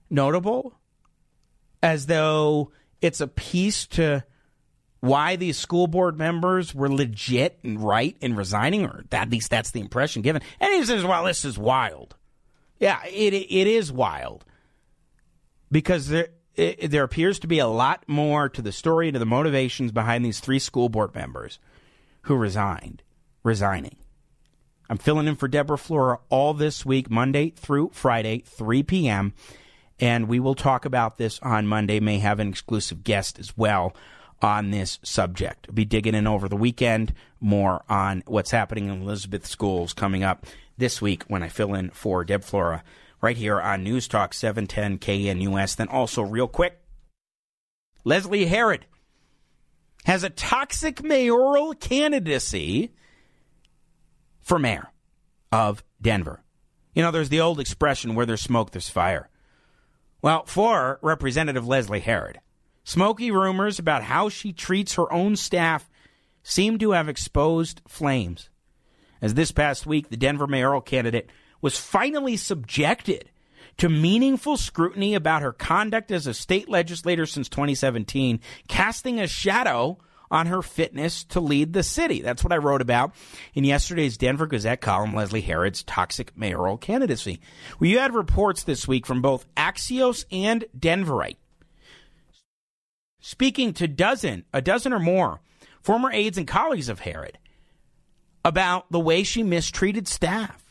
notable? 0.09 0.79
As 1.83 2.07
though 2.07 2.71
it's 3.01 3.21
a 3.21 3.27
piece 3.27 3.85
to 3.87 4.23
why 4.99 5.35
these 5.35 5.57
school 5.57 5.87
board 5.87 6.17
members 6.17 6.73
were 6.73 6.91
legit 6.91 7.59
and 7.63 7.79
right 7.79 8.17
in 8.19 8.35
resigning, 8.35 8.85
or 8.85 9.03
at 9.11 9.29
least 9.29 9.51
that's 9.51 9.71
the 9.71 9.79
impression 9.79 10.23
given. 10.23 10.41
And 10.59 10.73
he 10.73 10.83
says, 10.83 11.03
well, 11.03 11.25
this 11.25 11.45
is 11.45 11.57
wild. 11.57 12.15
Yeah, 12.79 13.03
it, 13.05 13.33
it 13.33 13.67
is 13.67 13.91
wild 13.91 14.43
because 15.71 16.07
there 16.07 16.29
it, 16.57 16.89
there 16.89 17.03
appears 17.03 17.39
to 17.39 17.47
be 17.47 17.59
a 17.59 17.67
lot 17.67 18.03
more 18.07 18.49
to 18.49 18.61
the 18.61 18.71
story 18.71 19.11
to 19.11 19.19
the 19.19 19.25
motivations 19.25 19.91
behind 19.91 20.25
these 20.25 20.39
three 20.39 20.59
school 20.59 20.89
board 20.89 21.13
members 21.15 21.59
who 22.23 22.35
resigned, 22.35 23.03
resigning. 23.43 23.97
I'm 24.89 24.97
filling 24.97 25.27
in 25.27 25.35
for 25.35 25.47
Deborah 25.47 25.77
Flora 25.77 26.19
all 26.29 26.53
this 26.53 26.85
week, 26.85 27.09
Monday 27.09 27.49
through 27.51 27.91
Friday, 27.93 28.43
3 28.45 28.83
p.m. 28.83 29.33
And 29.99 30.27
we 30.27 30.39
will 30.39 30.55
talk 30.55 30.85
about 30.85 31.17
this 31.17 31.39
on 31.41 31.67
Monday. 31.67 31.99
May 31.99 32.19
have 32.19 32.39
an 32.39 32.49
exclusive 32.49 33.03
guest 33.03 33.39
as 33.39 33.57
well 33.57 33.95
on 34.41 34.71
this 34.71 34.99
subject. 35.03 35.73
be 35.73 35.85
digging 35.85 36.15
in 36.15 36.27
over 36.27 36.47
the 36.47 36.55
weekend 36.55 37.13
more 37.39 37.83
on 37.89 38.23
what's 38.27 38.51
happening 38.51 38.87
in 38.87 39.01
Elizabeth 39.01 39.45
schools 39.45 39.93
coming 39.93 40.23
up 40.23 40.45
this 40.77 41.01
week 41.01 41.23
when 41.23 41.41
I 41.41 41.49
fill 41.49 41.73
in 41.73 41.89
for 41.89 42.23
Deb 42.23 42.43
Flora 42.43 42.83
right 43.19 43.35
here 43.35 43.59
on 43.59 43.83
News 43.83 44.07
Talk 44.07 44.33
710 44.33 44.99
KNUS. 44.99 45.75
Then 45.75 45.87
also, 45.87 46.21
real 46.21 46.47
quick, 46.47 46.79
Leslie 48.03 48.45
Herod 48.45 48.85
has 50.05 50.23
a 50.23 50.29
toxic 50.29 51.03
mayoral 51.03 51.73
candidacy 51.73 52.93
for 54.47 54.57
mayor 54.57 54.87
of 55.51 55.83
Denver. 56.01 56.41
You 56.95 57.03
know, 57.03 57.11
there's 57.11 57.27
the 57.27 57.41
old 57.41 57.59
expression 57.59 58.15
where 58.15 58.25
there's 58.25 58.41
smoke, 58.41 58.71
there's 58.71 58.89
fire. 58.89 59.29
Well, 60.21 60.45
for 60.45 60.99
Representative 61.01 61.67
Leslie 61.67 61.99
Herod, 61.99 62.39
smoky 62.85 63.29
rumors 63.29 63.77
about 63.77 64.03
how 64.03 64.29
she 64.29 64.53
treats 64.53 64.93
her 64.93 65.11
own 65.11 65.35
staff 65.35 65.89
seem 66.43 66.79
to 66.79 66.91
have 66.91 67.09
exposed 67.09 67.81
flames. 67.89 68.49
As 69.21 69.33
this 69.33 69.51
past 69.51 69.85
week, 69.85 70.07
the 70.09 70.15
Denver 70.15 70.47
mayoral 70.47 70.79
candidate 70.79 71.29
was 71.61 71.77
finally 71.77 72.37
subjected 72.37 73.29
to 73.79 73.89
meaningful 73.89 74.55
scrutiny 74.55 75.13
about 75.13 75.41
her 75.41 75.51
conduct 75.51 76.09
as 76.09 76.25
a 76.25 76.33
state 76.33 76.69
legislator 76.69 77.25
since 77.25 77.49
2017, 77.49 78.39
casting 78.69 79.19
a 79.19 79.27
shadow 79.27 79.97
on 80.29 80.47
her 80.47 80.61
fitness 80.61 81.23
to 81.25 81.39
lead 81.39 81.73
the 81.73 81.83
city. 81.83 82.21
That's 82.21 82.43
what 82.43 82.53
I 82.53 82.57
wrote 82.57 82.81
about 82.81 83.13
in 83.53 83.63
yesterday's 83.63 84.17
Denver 84.17 84.47
Gazette 84.47 84.81
column, 84.81 85.13
Leslie 85.13 85.41
Herod's 85.41 85.83
toxic 85.83 86.37
mayoral 86.37 86.77
candidacy. 86.77 87.39
We 87.79 87.93
had 87.93 88.13
reports 88.13 88.63
this 88.63 88.87
week 88.87 89.05
from 89.05 89.21
both 89.21 89.45
Axios 89.55 90.25
and 90.31 90.65
Denverite. 90.77 91.37
Speaking 93.19 93.73
to 93.73 93.87
dozen, 93.87 94.45
a 94.53 94.61
dozen 94.61 94.93
or 94.93 94.99
more 94.99 95.41
former 95.81 96.11
aides 96.11 96.37
and 96.37 96.47
colleagues 96.47 96.89
of 96.89 96.99
Herod 96.99 97.37
about 98.43 98.89
the 98.91 98.99
way 98.99 99.23
she 99.23 99.43
mistreated 99.43 100.07
staff. 100.07 100.63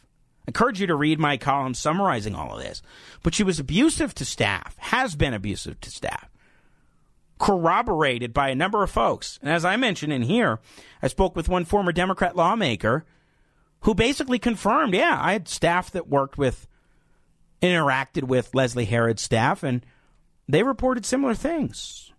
I 0.46 0.50
encourage 0.50 0.80
you 0.80 0.86
to 0.86 0.94
read 0.94 1.18
my 1.18 1.36
column 1.36 1.74
summarizing 1.74 2.34
all 2.34 2.56
of 2.56 2.62
this. 2.62 2.80
But 3.22 3.34
she 3.34 3.42
was 3.42 3.58
abusive 3.58 4.14
to 4.14 4.24
staff, 4.24 4.76
has 4.78 5.16
been 5.16 5.34
abusive 5.34 5.80
to 5.80 5.90
staff, 5.90 6.30
corroborated 7.38 8.32
by 8.32 8.48
a 8.48 8.54
number 8.54 8.82
of 8.82 8.90
folks. 8.90 9.38
And 9.42 9.50
as 9.50 9.64
I 9.64 9.76
mentioned 9.76 10.12
in 10.12 10.22
here, 10.22 10.60
I 11.02 11.08
spoke 11.08 11.36
with 11.36 11.48
one 11.48 11.64
former 11.64 11.92
Democrat 11.92 12.36
lawmaker 12.36 13.04
who 13.80 13.94
basically 13.94 14.38
confirmed, 14.38 14.94
yeah, 14.94 15.18
I 15.20 15.32
had 15.32 15.48
staff 15.48 15.90
that 15.92 16.08
worked 16.08 16.38
with, 16.38 16.66
interacted 17.62 18.24
with 18.24 18.54
Leslie 18.54 18.84
Herod's 18.84 19.22
staff, 19.22 19.62
and 19.62 19.84
they 20.48 20.62
reported 20.62 21.04
similar 21.04 21.34
things. 21.34 22.12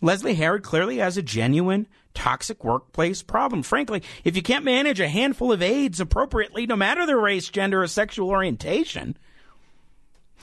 Leslie 0.00 0.34
Harrod 0.34 0.62
clearly 0.62 0.98
has 0.98 1.16
a 1.16 1.22
genuine 1.22 1.86
toxic 2.14 2.62
workplace 2.62 3.22
problem. 3.22 3.62
Frankly, 3.62 4.02
if 4.24 4.36
you 4.36 4.42
can't 4.42 4.64
manage 4.64 5.00
a 5.00 5.08
handful 5.08 5.52
of 5.52 5.62
aides 5.62 6.00
appropriately, 6.00 6.66
no 6.66 6.76
matter 6.76 7.04
their 7.06 7.18
race, 7.18 7.48
gender, 7.48 7.82
or 7.82 7.86
sexual 7.86 8.30
orientation, 8.30 9.16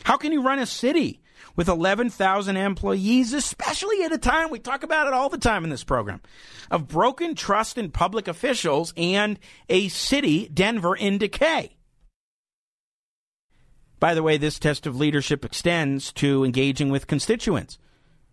how 0.04 0.18
can 0.18 0.32
you 0.32 0.44
run 0.44 0.60
a 0.60 0.66
city 0.66 1.23
with 1.56 1.68
11,000 1.68 2.58
employees, 2.58 3.34
especially 3.34 4.04
at 4.04 4.12
a 4.12 4.18
time, 4.18 4.50
we 4.50 4.60
talk 4.60 4.84
about 4.84 5.08
it 5.08 5.14
all 5.14 5.30
the 5.30 5.38
time 5.38 5.64
in 5.64 5.70
this 5.70 5.84
program, 5.84 6.22
of 6.72 6.88
broken 6.88 7.36
trust 7.36 7.78
in 7.78 7.92
public 7.92 8.28
officials 8.28 8.94
and 8.98 9.40
a 9.70 9.88
city, 9.90 10.50
Denver, 10.54 10.96
in 10.96 11.18
decay? 11.18 11.76
By 14.00 14.14
the 14.14 14.24
way, 14.24 14.38
this 14.38 14.60
test 14.60 14.86
of 14.86 14.98
leadership 14.98 15.46
extends 15.46 16.12
to 16.14 16.44
engaging 16.44 16.90
with 16.90 17.08
constituents, 17.08 17.78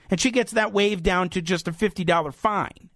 and 0.09 0.19
she 0.19 0.31
gets 0.31 0.53
that 0.53 0.73
waived 0.73 1.03
down 1.03 1.29
to 1.29 1.41
just 1.41 1.67
a 1.67 1.71
$50 1.71 2.33
fine. 2.33 2.89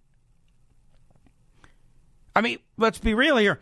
I 2.34 2.40
mean, 2.40 2.58
let's 2.76 2.98
be 2.98 3.14
real 3.14 3.36
here. 3.36 3.60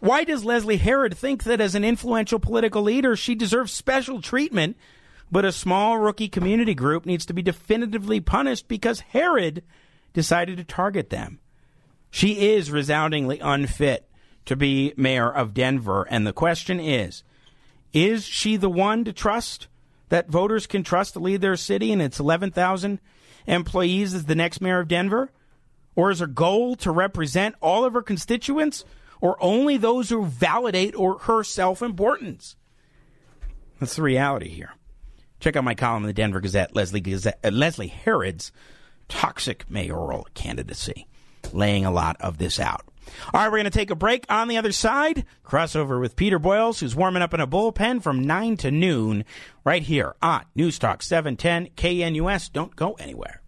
Why 0.00 0.24
does 0.24 0.44
Leslie 0.44 0.78
Herod 0.78 1.16
think 1.16 1.44
that 1.44 1.60
as 1.60 1.74
an 1.74 1.84
influential 1.84 2.38
political 2.38 2.82
leader, 2.82 3.14
she 3.16 3.34
deserves 3.34 3.72
special 3.72 4.22
treatment, 4.22 4.76
but 5.30 5.44
a 5.44 5.52
small 5.52 5.98
rookie 5.98 6.28
community 6.28 6.74
group 6.74 7.04
needs 7.04 7.26
to 7.26 7.34
be 7.34 7.42
definitively 7.42 8.20
punished 8.20 8.66
because 8.66 9.00
Herod 9.00 9.62
decided 10.12 10.56
to 10.56 10.64
target 10.64 11.10
them? 11.10 11.38
She 12.10 12.54
is 12.54 12.70
resoundingly 12.70 13.38
unfit 13.40 14.08
to 14.46 14.56
be 14.56 14.94
mayor 14.96 15.30
of 15.30 15.54
Denver. 15.54 16.06
And 16.10 16.26
the 16.26 16.32
question 16.32 16.80
is 16.80 17.22
is 17.92 18.24
she 18.24 18.56
the 18.56 18.70
one 18.70 19.04
to 19.04 19.12
trust 19.12 19.68
that 20.08 20.28
voters 20.28 20.66
can 20.66 20.82
trust 20.82 21.12
to 21.14 21.20
lead 21.20 21.40
their 21.40 21.56
city 21.56 21.92
and 21.92 22.00
its 22.00 22.18
11,000 22.18 23.00
employees 23.46 24.14
as 24.14 24.24
the 24.24 24.34
next 24.34 24.60
mayor 24.60 24.80
of 24.80 24.88
Denver? 24.88 25.30
Or 25.94 26.10
is 26.10 26.20
her 26.20 26.26
goal 26.26 26.76
to 26.76 26.90
represent 26.90 27.54
all 27.60 27.84
of 27.84 27.92
her 27.92 28.02
constituents? 28.02 28.84
Or 29.20 29.36
only 29.40 29.76
those 29.76 30.10
who 30.10 30.24
validate 30.24 30.94
or 30.94 31.18
her 31.20 31.44
self 31.44 31.82
importance. 31.82 32.56
That's 33.78 33.96
the 33.96 34.02
reality 34.02 34.48
here. 34.48 34.72
Check 35.40 35.56
out 35.56 35.64
my 35.64 35.74
column 35.74 36.02
in 36.02 36.06
the 36.06 36.12
Denver 36.12 36.40
Gazette, 36.40 36.76
Leslie, 36.76 37.00
Gazette, 37.00 37.38
uh, 37.42 37.50
Leslie 37.50 37.88
Herod's 37.88 38.52
toxic 39.08 39.68
mayoral 39.70 40.28
candidacy, 40.34 41.06
laying 41.52 41.86
a 41.86 41.90
lot 41.90 42.16
of 42.20 42.38
this 42.38 42.60
out. 42.60 42.84
All 43.32 43.40
right, 43.40 43.48
we're 43.50 43.58
going 43.58 43.64
to 43.64 43.70
take 43.70 43.90
a 43.90 43.96
break. 43.96 44.26
On 44.28 44.48
the 44.48 44.58
other 44.58 44.72
side, 44.72 45.24
crossover 45.44 46.00
with 46.00 46.14
Peter 46.14 46.38
Boyles, 46.38 46.80
who's 46.80 46.94
warming 46.94 47.22
up 47.22 47.34
in 47.34 47.40
a 47.40 47.46
bullpen 47.46 48.02
from 48.02 48.22
9 48.22 48.56
to 48.58 48.70
noon, 48.70 49.24
right 49.64 49.82
here 49.82 50.14
on 50.22 50.44
News 50.54 50.78
Talk 50.78 51.02
710 51.02 51.70
KNUS. 51.74 52.52
Don't 52.52 52.76
go 52.76 52.92
anywhere. 52.94 53.39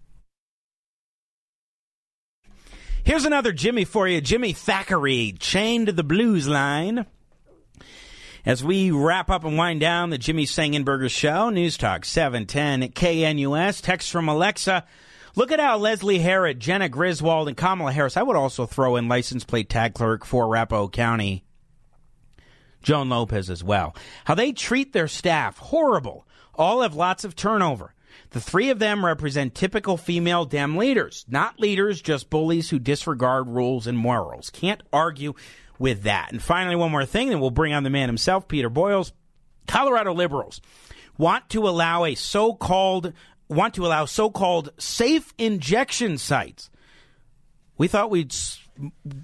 Here's 3.04 3.24
another 3.24 3.50
Jimmy 3.50 3.84
for 3.84 4.06
you 4.06 4.20
Jimmy 4.20 4.54
Thackery, 4.54 5.36
chained 5.40 5.86
to 5.86 5.92
the 5.92 6.04
blues 6.04 6.46
line. 6.46 7.04
As 8.46 8.62
we 8.62 8.92
wrap 8.92 9.28
up 9.28 9.44
and 9.44 9.58
wind 9.58 9.80
down 9.80 10.10
the 10.10 10.18
Jimmy 10.18 10.46
Sengenberger 10.46 11.10
Show, 11.10 11.50
News 11.50 11.76
Talk 11.76 12.04
710 12.04 12.84
at 12.84 12.94
KNUS. 12.94 13.82
Text 13.82 14.08
from 14.08 14.28
Alexa. 14.28 14.84
Look 15.34 15.50
at 15.50 15.58
how 15.58 15.78
Leslie 15.78 16.20
Herod, 16.20 16.60
Jena 16.60 16.88
Griswold, 16.88 17.48
and 17.48 17.56
Kamala 17.56 17.90
Harris, 17.90 18.16
I 18.16 18.22
would 18.22 18.36
also 18.36 18.66
throw 18.66 18.94
in 18.94 19.08
license 19.08 19.42
plate 19.42 19.68
tag 19.68 19.94
clerk 19.94 20.24
for 20.24 20.44
Arapahoe 20.44 20.88
County, 20.88 21.44
Joan 22.84 23.08
Lopez 23.08 23.50
as 23.50 23.64
well. 23.64 23.96
How 24.26 24.36
they 24.36 24.52
treat 24.52 24.92
their 24.92 25.08
staff, 25.08 25.58
horrible. 25.58 26.24
All 26.54 26.82
have 26.82 26.94
lots 26.94 27.24
of 27.24 27.34
turnover. 27.34 27.94
The 28.31 28.40
three 28.40 28.70
of 28.70 28.79
them 28.79 29.05
represent 29.05 29.55
typical 29.55 29.96
female 29.96 30.44
Dem 30.44 30.77
leaders, 30.77 31.25
not 31.29 31.61
leaders, 31.61 32.01
just 32.01 32.31
bullies 32.31 32.70
who 32.70 32.79
disregard 32.79 33.48
rules 33.48 33.87
and 33.87 33.98
morals. 33.98 34.51
Can't 34.51 34.83
argue 34.92 35.35
with 35.79 36.03
that. 36.03 36.33
And 36.33 36.42
finally, 36.42 36.77
one 36.77 36.90
more 36.90 37.05
thing, 37.05 37.31
and 37.33 37.40
we'll 37.40 37.51
bring 37.51 37.72
on 37.72 37.83
the 37.83 37.90
man 37.90 38.09
himself, 38.09 38.48
Peter 38.48 38.68
Boyles. 38.70 39.12
Colorado 39.66 40.12
liberals 40.12 40.61
want 41.18 41.48
to 41.51 41.68
allow 41.68 42.05
a 42.05 42.14
so-called 42.14 43.12
want 43.48 43.75
to 43.75 43.87
allow 43.87 44.07
so-called 44.07 44.70
safe 44.79 45.35
injection 45.37 46.16
sites. 46.16 46.70
We 47.76 47.86
thought 47.86 48.11
we'd 48.11 48.32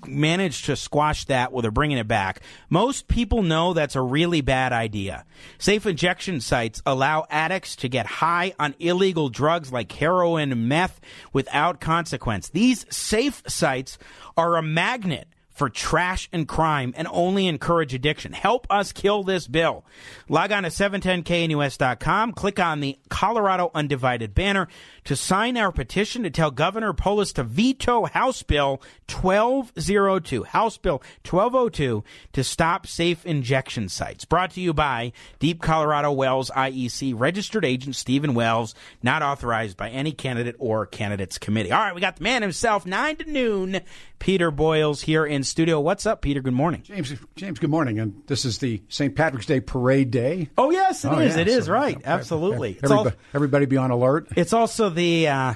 managed 0.06 0.66
to 0.66 0.76
squash 0.76 1.24
that 1.26 1.52
well 1.52 1.62
they're 1.62 1.70
bringing 1.70 1.98
it 1.98 2.08
back. 2.08 2.40
Most 2.68 3.08
people 3.08 3.42
know 3.42 3.72
that's 3.72 3.96
a 3.96 4.02
really 4.02 4.40
bad 4.40 4.72
idea. 4.72 5.24
Safe 5.58 5.86
injection 5.86 6.40
sites 6.40 6.82
allow 6.84 7.26
addicts 7.30 7.76
to 7.76 7.88
get 7.88 8.06
high 8.06 8.54
on 8.58 8.74
illegal 8.78 9.28
drugs 9.28 9.72
like 9.72 9.90
heroin 9.92 10.68
meth 10.68 11.00
without 11.32 11.80
consequence. 11.80 12.48
These 12.50 12.86
safe 12.94 13.42
sites 13.46 13.98
are 14.36 14.56
a 14.56 14.62
magnet 14.62 15.28
for 15.58 15.68
trash 15.68 16.28
and 16.32 16.46
crime 16.46 16.94
and 16.96 17.08
only 17.10 17.46
encourage 17.46 17.92
addiction. 17.92 18.32
Help 18.32 18.66
us 18.70 18.92
kill 18.92 19.24
this 19.24 19.46
bill. 19.48 19.84
Log 20.28 20.52
on 20.52 20.62
to 20.62 20.68
710knus.com, 20.68 22.32
click 22.32 22.60
on 22.60 22.80
the 22.80 22.98
Colorado 23.08 23.70
Undivided 23.74 24.34
banner 24.34 24.68
to 25.04 25.16
sign 25.16 25.56
our 25.56 25.72
petition 25.72 26.22
to 26.22 26.30
tell 26.30 26.50
Governor 26.50 26.92
Polis 26.92 27.32
to 27.32 27.42
veto 27.42 28.04
House 28.04 28.42
Bill 28.42 28.80
1202, 29.10 30.44
House 30.44 30.78
Bill 30.78 31.02
1202 31.28 32.04
to 32.34 32.44
stop 32.44 32.86
safe 32.86 33.26
injection 33.26 33.88
sites. 33.88 34.24
Brought 34.24 34.52
to 34.52 34.60
you 34.60 34.72
by 34.72 35.12
Deep 35.38 35.60
Colorado 35.60 36.12
Wells 36.12 36.50
IEC 36.50 37.18
registered 37.18 37.64
agent 37.64 37.96
Stephen 37.96 38.34
Wells, 38.34 38.74
not 39.02 39.22
authorized 39.22 39.76
by 39.76 39.90
any 39.90 40.12
candidate 40.12 40.56
or 40.58 40.86
candidates 40.86 41.38
committee. 41.38 41.72
All 41.72 41.80
right, 41.80 41.94
we 41.94 42.00
got 42.00 42.16
the 42.16 42.22
man 42.22 42.42
himself, 42.42 42.86
9 42.86 43.16
to 43.16 43.30
noon. 43.30 43.80
Peter 44.18 44.50
Boyles 44.50 45.00
here 45.00 45.24
in 45.24 45.44
studio. 45.44 45.80
What's 45.80 46.06
up, 46.06 46.22
Peter? 46.22 46.40
Good 46.40 46.54
morning. 46.54 46.82
James, 46.82 47.14
James, 47.36 47.58
good 47.58 47.70
morning. 47.70 47.98
And 47.98 48.22
this 48.26 48.44
is 48.44 48.58
the 48.58 48.82
St. 48.88 49.14
Patrick's 49.14 49.46
Day 49.46 49.60
parade 49.60 50.10
day. 50.10 50.50
Oh, 50.58 50.70
yes, 50.70 51.04
it 51.04 51.08
oh, 51.08 51.18
is. 51.18 51.36
Yeah. 51.36 51.42
It 51.42 51.48
is, 51.48 51.66
so, 51.66 51.72
right. 51.72 52.00
Absolutely. 52.04 52.78
Everybody, 52.82 53.10
all, 53.10 53.16
everybody, 53.34 53.66
be 53.66 53.76
on 53.76 53.90
alert. 53.90 54.28
It's 54.36 54.52
also 54.52 54.90
the. 54.90 55.28
Uh, 55.28 55.54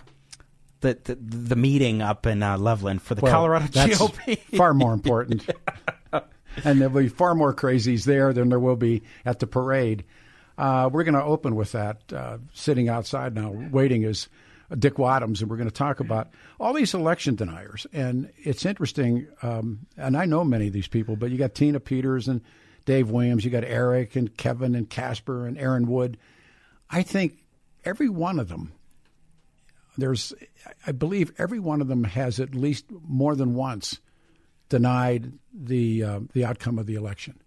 the, 0.80 0.98
the, 1.04 1.14
the 1.14 1.54
meeting 1.54 2.02
up 2.02 2.26
in 2.26 2.42
uh, 2.42 2.58
Loveland 2.58 3.02
for 3.02 3.14
the 3.14 3.22
well, 3.22 3.32
Colorado 3.32 3.66
GOP. 3.66 4.40
far 4.56 4.74
more 4.74 4.92
important. 4.92 5.48
and 6.12 6.80
there'll 6.80 6.92
be 6.92 7.06
far 7.08 7.36
more 7.36 7.54
crazies 7.54 8.04
there 8.04 8.32
than 8.32 8.48
there 8.48 8.58
will 8.58 8.74
be 8.74 9.04
at 9.24 9.38
the 9.38 9.46
parade. 9.46 10.04
Uh, 10.58 10.90
we're 10.92 11.04
going 11.04 11.14
to 11.14 11.22
open 11.22 11.54
with 11.54 11.70
that, 11.70 12.12
uh, 12.12 12.38
sitting 12.52 12.88
outside 12.88 13.34
now, 13.34 13.50
waiting 13.50 14.02
is 14.02 14.28
Dick 14.78 14.94
Wadhams, 14.94 15.40
and 15.40 15.50
we're 15.50 15.56
going 15.56 15.68
to 15.68 15.74
talk 15.74 16.00
about 16.00 16.30
all 16.58 16.72
these 16.72 16.94
election 16.94 17.34
deniers. 17.34 17.86
And 17.92 18.30
it's 18.36 18.64
interesting, 18.64 19.26
um, 19.42 19.86
and 19.96 20.16
I 20.16 20.24
know 20.24 20.44
many 20.44 20.66
of 20.68 20.72
these 20.72 20.88
people, 20.88 21.16
but 21.16 21.30
you 21.30 21.38
got 21.38 21.54
Tina 21.54 21.80
Peters 21.80 22.28
and 22.28 22.40
Dave 22.84 23.10
Williams, 23.10 23.44
you 23.44 23.50
got 23.50 23.64
Eric 23.64 24.16
and 24.16 24.36
Kevin 24.36 24.74
and 24.74 24.88
Casper 24.88 25.46
and 25.46 25.56
Aaron 25.58 25.86
Wood. 25.86 26.18
I 26.90 27.02
think 27.02 27.38
every 27.84 28.08
one 28.08 28.38
of 28.38 28.48
them, 28.48 28.72
there's, 29.96 30.32
I 30.86 30.92
believe 30.92 31.32
every 31.38 31.60
one 31.60 31.80
of 31.80 31.88
them 31.88 32.04
has 32.04 32.40
at 32.40 32.54
least 32.54 32.86
more 33.06 33.36
than 33.36 33.54
once 33.54 34.00
denied 34.68 35.32
the 35.52 36.02
uh, 36.02 36.20
the 36.32 36.46
outcome 36.46 36.78
of 36.78 36.86
the 36.86 36.94
election. 36.94 37.38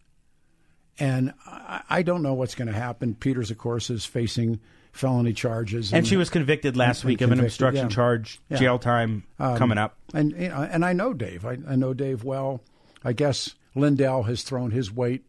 And 1.00 1.34
I, 1.46 1.82
I 1.90 2.02
don't 2.04 2.22
know 2.22 2.36
what's 2.36 2.56
going 2.56 2.68
to 2.68 2.74
happen. 2.74 3.16
Peters, 3.16 3.52
of 3.52 3.58
course, 3.58 3.90
is 3.90 4.06
facing 4.06 4.60
felony 4.96 5.34
charges. 5.34 5.92
And, 5.92 6.00
and 6.00 6.08
she 6.08 6.16
was 6.16 6.30
convicted 6.30 6.78
last 6.78 7.04
week 7.04 7.22
of 7.22 7.32
an 7.32 7.40
obstruction 7.40 7.90
yeah. 7.90 7.96
charge, 7.96 8.40
yeah. 8.50 8.58
jail 8.58 8.80
time 8.80 9.24
um, 9.40 9.58
coming 9.58 9.78
up. 9.78 9.98
And 10.14 10.32
you 10.32 10.50
know, 10.50 10.68
and 10.72 10.86
I 10.86 10.94
know 10.94 11.14
Dave. 11.14 11.46
I, 11.46 11.58
I, 11.68 11.76
know 11.76 11.94
Dave 11.94 12.24
well. 12.24 12.62
I 13.04 13.14
guess 13.14 13.56
Lindell 13.76 14.24
has 14.24 14.44
thrown 14.44 14.72
his 14.72 14.92
weight. 14.92 15.26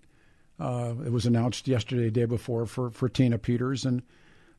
Uh, 0.58 0.94
it 1.04 1.10
was 1.10 1.26
announced 1.26 1.66
yesterday, 1.66 2.10
day 2.10 2.24
before, 2.24 2.64
for, 2.64 2.90
for 2.90 3.08
Tina 3.08 3.38
Peters, 3.38 3.84
and 3.84 4.02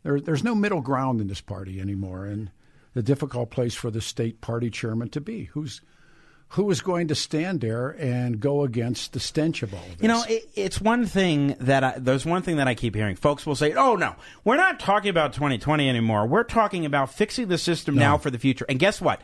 there, 0.03 0.19
there's 0.19 0.43
no 0.43 0.53
middle 0.53 0.81
ground 0.81 1.21
in 1.21 1.27
this 1.27 1.41
party 1.41 1.79
anymore. 1.79 2.25
And 2.25 2.51
the 2.93 3.01
difficult 3.01 3.49
place 3.49 3.73
for 3.73 3.89
the 3.89 4.01
state 4.01 4.41
party 4.41 4.69
chairman 4.69 5.09
to 5.09 5.21
be, 5.21 5.45
who's 5.45 5.81
who 6.49 6.71
is 6.71 6.81
going 6.81 7.09
to 7.09 7.15
stand 7.15 7.61
there 7.61 7.89
and 7.89 8.39
go 8.39 8.63
against 8.63 9.13
the 9.13 9.19
stench 9.19 9.63
of 9.63 9.73
all 9.73 9.81
this? 9.89 9.97
You 10.01 10.07
know, 10.07 10.23
it, 10.27 10.49
it's 10.55 10.79
one 10.79 11.05
thing 11.05 11.55
that 11.59 11.83
I, 11.83 11.95
there's 11.97 12.25
one 12.25 12.41
thing 12.41 12.57
that 12.57 12.67
I 12.67 12.75
keep 12.75 12.95
hearing. 12.95 13.15
Folks 13.15 13.45
will 13.45 13.55
say, 13.55 13.73
"Oh 13.73 13.95
no, 13.95 14.15
we're 14.43 14.55
not 14.57 14.79
talking 14.79 15.09
about 15.09 15.33
2020 15.33 15.89
anymore. 15.89 16.25
We're 16.25 16.43
talking 16.43 16.85
about 16.85 17.13
fixing 17.13 17.47
the 17.49 17.57
system 17.57 17.95
No. 17.95 17.99
now 18.01 18.17
for 18.17 18.29
the 18.31 18.39
future." 18.39 18.65
And 18.69 18.79
guess 18.79 19.01
what? 19.01 19.21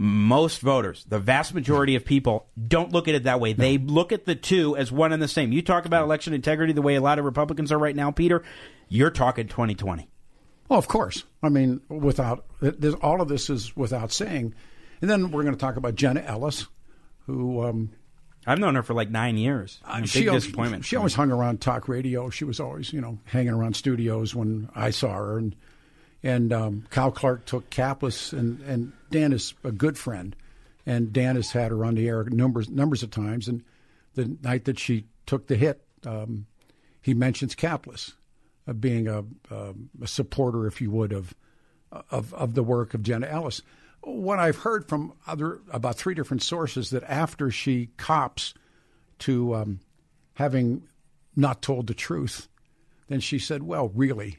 Most 0.00 0.60
voters, 0.60 1.04
the 1.08 1.18
vast 1.18 1.54
majority 1.54 1.96
of 1.96 2.04
people, 2.04 2.46
don't 2.68 2.92
look 2.92 3.08
at 3.08 3.16
it 3.16 3.24
that 3.24 3.40
way. 3.40 3.52
They 3.52 3.78
look 3.78 4.12
at 4.12 4.26
the 4.26 4.36
two 4.36 4.76
as 4.76 4.92
one 4.92 5.12
and 5.12 5.20
the 5.20 5.26
same. 5.26 5.50
You 5.50 5.60
talk 5.60 5.86
about 5.86 6.04
election 6.04 6.32
integrity 6.34 6.72
the 6.72 6.82
way 6.82 6.94
a 6.94 7.00
lot 7.00 7.18
of 7.18 7.24
Republicans 7.24 7.72
are 7.72 7.78
right 7.78 7.96
now, 7.96 8.12
Peter. 8.12 8.44
You're 8.88 9.10
talking 9.10 9.48
2020. 9.48 10.08
Well, 10.68 10.78
of 10.78 10.86
course. 10.86 11.24
I 11.42 11.48
mean, 11.48 11.80
without 11.88 12.44
there's, 12.60 12.94
all 12.94 13.20
of 13.20 13.26
this 13.28 13.50
is 13.50 13.74
without 13.76 14.12
saying. 14.12 14.54
And 15.00 15.10
then 15.10 15.30
we're 15.30 15.42
going 15.42 15.54
to 15.54 15.60
talk 15.60 15.76
about 15.76 15.94
Jenna 15.94 16.20
Ellis, 16.20 16.66
who 17.26 17.64
um, 17.64 17.90
I've 18.46 18.58
known 18.58 18.74
her 18.74 18.82
for 18.82 18.94
like 18.94 19.10
nine 19.10 19.36
years. 19.36 19.80
uh, 19.98 20.00
big 20.00 20.10
she 20.10 20.28
always, 20.28 20.44
disappointment. 20.44 20.84
She 20.84 20.96
always 20.96 21.14
hung 21.14 21.30
around 21.30 21.60
talk 21.60 21.88
radio. 21.88 22.30
She 22.30 22.44
was 22.44 22.60
always, 22.60 22.92
you 22.92 23.00
know, 23.00 23.18
hanging 23.24 23.52
around 23.52 23.76
studios 23.76 24.34
when 24.34 24.70
I 24.74 24.90
saw 24.90 25.12
her. 25.14 25.38
And 25.38 25.54
and 26.22 26.52
um, 26.52 26.86
Kyle 26.90 27.12
Clark 27.12 27.44
took 27.44 27.70
Caplis, 27.70 28.32
and 28.32 28.60
and 28.62 28.92
Dan 29.10 29.32
is 29.32 29.54
a 29.62 29.70
good 29.70 29.96
friend, 29.96 30.34
and 30.86 31.12
Dan 31.12 31.36
has 31.36 31.52
had 31.52 31.70
her 31.70 31.84
on 31.84 31.94
the 31.94 32.08
air 32.08 32.24
numbers 32.24 32.68
numbers 32.68 33.02
of 33.02 33.10
times. 33.10 33.48
And 33.48 33.62
the 34.14 34.36
night 34.42 34.64
that 34.64 34.78
she 34.78 35.04
took 35.26 35.46
the 35.46 35.56
hit, 35.56 35.84
um, 36.06 36.46
he 37.02 37.14
mentions 37.14 37.54
Caplis 37.54 38.14
uh, 38.66 38.72
being 38.72 39.06
a, 39.06 39.24
a, 39.50 39.74
a 40.02 40.06
supporter, 40.06 40.66
if 40.66 40.80
you 40.80 40.90
would, 40.90 41.12
of 41.12 41.34
of 42.10 42.34
of 42.34 42.54
the 42.54 42.62
work 42.62 42.94
of 42.94 43.02
Jenna 43.02 43.26
Ellis. 43.26 43.62
What 44.08 44.38
I've 44.38 44.58
heard 44.58 44.88
from 44.88 45.12
other 45.26 45.60
about 45.70 45.96
three 45.96 46.14
different 46.14 46.42
sources 46.42 46.90
that 46.90 47.04
after 47.04 47.50
she 47.50 47.90
cops 47.96 48.54
to 49.20 49.54
um, 49.54 49.80
having 50.34 50.84
not 51.36 51.62
told 51.62 51.86
the 51.86 51.94
truth, 51.94 52.48
then 53.08 53.20
she 53.20 53.38
said, 53.38 53.62
"Well, 53.62 53.88
really, 53.88 54.38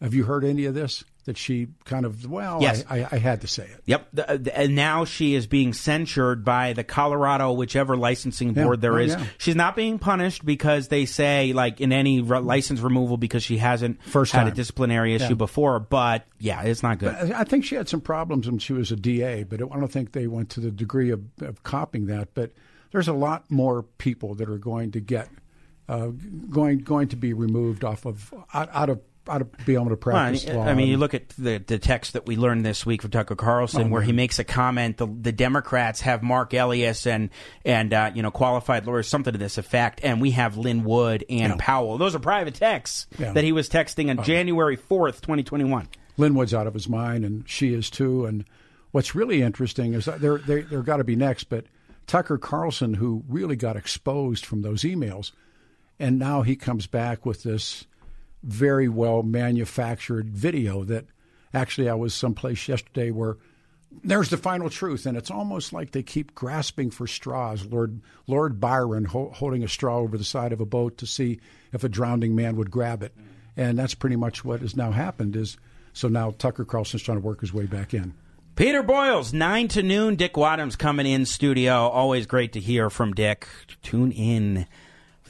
have 0.00 0.14
you 0.14 0.24
heard 0.24 0.44
any 0.44 0.64
of 0.64 0.74
this?" 0.74 1.04
That 1.24 1.38
she 1.38 1.68
kind 1.84 2.04
of, 2.04 2.28
well, 2.28 2.60
Yes. 2.60 2.84
I, 2.90 3.02
I, 3.02 3.08
I 3.12 3.16
had 3.18 3.42
to 3.42 3.46
say 3.46 3.62
it. 3.62 3.80
Yep, 3.86 4.08
the, 4.12 4.38
the, 4.42 4.58
and 4.58 4.74
now 4.74 5.04
she 5.04 5.34
is 5.36 5.46
being 5.46 5.72
censured 5.72 6.44
by 6.44 6.72
the 6.72 6.82
Colorado 6.82 7.52
whichever 7.52 7.96
licensing 7.96 8.54
Yeah. 8.56 8.64
board 8.64 8.80
there 8.80 8.94
Oh, 8.94 8.98
is. 8.98 9.12
yeah. 9.12 9.24
She's 9.38 9.54
not 9.54 9.76
being 9.76 10.00
punished 10.00 10.44
because 10.44 10.88
they 10.88 11.06
say 11.06 11.52
like 11.52 11.80
in 11.80 11.92
any 11.92 12.20
re- 12.20 12.40
license 12.40 12.80
removal 12.80 13.16
because 13.18 13.44
she 13.44 13.58
hasn't 13.58 14.02
First 14.02 14.32
had 14.32 14.48
a 14.48 14.50
disciplinary 14.50 15.14
issue 15.14 15.26
Yeah. 15.28 15.34
before. 15.34 15.78
But 15.78 16.26
yeah, 16.40 16.62
it's 16.62 16.82
not 16.82 16.98
good. 16.98 17.14
I 17.14 17.42
I 17.42 17.44
think 17.44 17.64
she 17.64 17.76
had 17.76 17.88
some 17.88 18.00
problems 18.00 18.48
when 18.48 18.58
she 18.58 18.72
was 18.72 18.90
a 18.90 18.96
DA, 18.96 19.44
but 19.44 19.62
I 19.62 19.66
don't 19.78 19.86
think 19.92 20.10
they 20.10 20.26
went 20.26 20.50
to 20.50 20.60
the 20.60 20.72
degree 20.72 21.10
of, 21.10 21.22
of 21.40 21.62
copying 21.62 22.06
that. 22.06 22.34
But 22.34 22.50
there's 22.90 23.06
a 23.06 23.12
lot 23.12 23.48
more 23.48 23.84
people 23.84 24.34
that 24.34 24.48
are 24.50 24.58
going 24.58 24.90
to 24.90 25.00
get 25.00 25.28
uh, 25.88 26.08
going 26.50 26.78
going 26.78 27.06
to 27.08 27.16
be 27.16 27.32
removed 27.32 27.84
off 27.84 28.06
of 28.06 28.34
out, 28.52 28.68
out 28.72 28.90
of 28.90 29.00
out 29.28 29.40
of 29.40 29.52
be 29.64 29.74
able 29.74 29.84
to 29.84 29.98
Well, 30.04 30.16
I 30.16 30.30
practice 30.30 30.46
mean, 30.46 30.56
law. 30.56 30.64
I 30.66 30.74
mean, 30.74 30.88
you 30.88 30.96
look 30.96 31.14
at 31.14 31.28
the 31.30 31.58
the 31.58 31.78
text 31.78 32.14
that 32.14 32.26
we 32.26 32.36
learned 32.36 32.64
this 32.66 32.84
week 32.84 33.02
from 33.02 33.10
Tucker 33.12 33.36
Carlson, 33.36 33.82
Oh, 33.84 33.88
where 33.90 34.02
he 34.02 34.12
makes 34.12 34.38
a 34.38 34.44
comment. 34.44 34.96
The, 34.96 35.06
the 35.06 35.32
Democrats 35.32 36.00
have 36.00 36.22
Marc 36.22 36.52
Elias 36.54 37.06
and 37.06 37.30
and 37.64 37.92
uh, 37.94 38.10
you 38.14 38.22
know 38.22 38.30
qualified 38.30 38.86
lawyers, 38.86 39.08
something 39.08 39.32
to 39.32 39.38
this 39.38 39.58
effect, 39.58 40.00
and 40.02 40.20
we 40.20 40.32
have 40.32 40.56
Lin 40.56 40.82
Wood 40.84 41.24
and 41.30 41.52
Yeah. 41.52 41.56
Powell. 41.58 41.98
Those 41.98 42.14
are 42.14 42.18
private 42.18 42.54
texts 42.54 43.06
Yeah. 43.18 43.30
Oh. 43.30 43.32
that 43.34 43.44
he 43.44 43.52
was 43.52 43.68
texting 43.68 44.10
on 44.16 44.24
January 44.24 44.76
fourth, 44.76 45.20
twenty 45.20 45.42
twenty 45.42 45.64
one. 45.64 45.88
Lin 46.16 46.34
Wood's 46.34 46.52
out 46.54 46.66
of 46.66 46.74
his 46.74 46.88
mind, 46.88 47.24
and 47.24 47.48
she 47.48 47.72
is 47.74 47.90
too. 47.90 48.26
And 48.26 48.44
what's 48.90 49.14
really 49.14 49.40
interesting 49.42 49.94
is 49.94 50.04
that 50.06 50.20
they're 50.20 50.38
they, 50.38 50.62
they're 50.62 50.82
got 50.82 50.96
to 50.98 51.04
be 51.04 51.16
next, 51.16 51.44
but 51.44 51.64
Tucker 52.08 52.38
Carlson, 52.38 52.94
who 52.94 53.22
really 53.28 53.56
got 53.56 53.76
exposed 53.76 54.44
from 54.44 54.62
those 54.62 54.82
emails, 54.82 55.30
and 56.00 56.18
now 56.18 56.42
he 56.42 56.56
comes 56.56 56.86
back 56.88 57.24
with 57.24 57.44
this 57.44 57.86
very 58.42 58.88
well 58.88 59.22
manufactured 59.22 60.28
video 60.30 60.84
that 60.84 61.06
actually 61.54 61.88
I 61.88 61.94
was 61.94 62.14
someplace 62.14 62.68
yesterday 62.68 63.10
where 63.10 63.36
there's 64.04 64.30
the 64.30 64.36
final 64.36 64.70
truth, 64.70 65.06
and 65.06 65.16
it's 65.16 65.30
almost 65.30 65.72
like 65.72 65.90
they 65.90 66.02
keep 66.02 66.34
grasping 66.34 66.90
for 66.90 67.06
straws. 67.06 67.66
Lord 67.66 68.00
Lord 68.26 68.60
Byron 68.60 69.04
ho- 69.04 69.32
holding 69.34 69.62
a 69.62 69.68
straw 69.68 69.98
over 69.98 70.16
the 70.16 70.24
side 70.24 70.52
of 70.52 70.60
a 70.60 70.66
boat 70.66 70.98
to 70.98 71.06
see 71.06 71.40
if 71.72 71.84
a 71.84 71.88
drowning 71.88 72.34
man 72.34 72.56
would 72.56 72.70
grab 72.70 73.02
it, 73.02 73.14
and 73.56 73.78
that's 73.78 73.94
pretty 73.94 74.16
much 74.16 74.44
what 74.44 74.60
has 74.60 74.76
now 74.76 74.92
happened. 74.92 75.36
Is 75.36 75.58
so 75.92 76.08
now 76.08 76.30
Tucker 76.30 76.64
Carlson's 76.64 77.02
trying 77.02 77.20
to 77.20 77.26
work 77.26 77.40
his 77.40 77.52
way 77.52 77.66
back 77.66 77.92
in. 77.92 78.14
Peter 78.54 78.82
Boyles, 78.82 79.32
9 79.32 79.68
to 79.68 79.82
noon. 79.82 80.16
Dick 80.16 80.34
Wadhams 80.34 80.76
coming 80.76 81.06
in 81.06 81.24
studio. 81.24 81.88
Always 81.88 82.26
great 82.26 82.52
to 82.52 82.60
hear 82.60 82.90
from 82.90 83.14
Dick. 83.14 83.48
Tune 83.82 84.12
in 84.12 84.66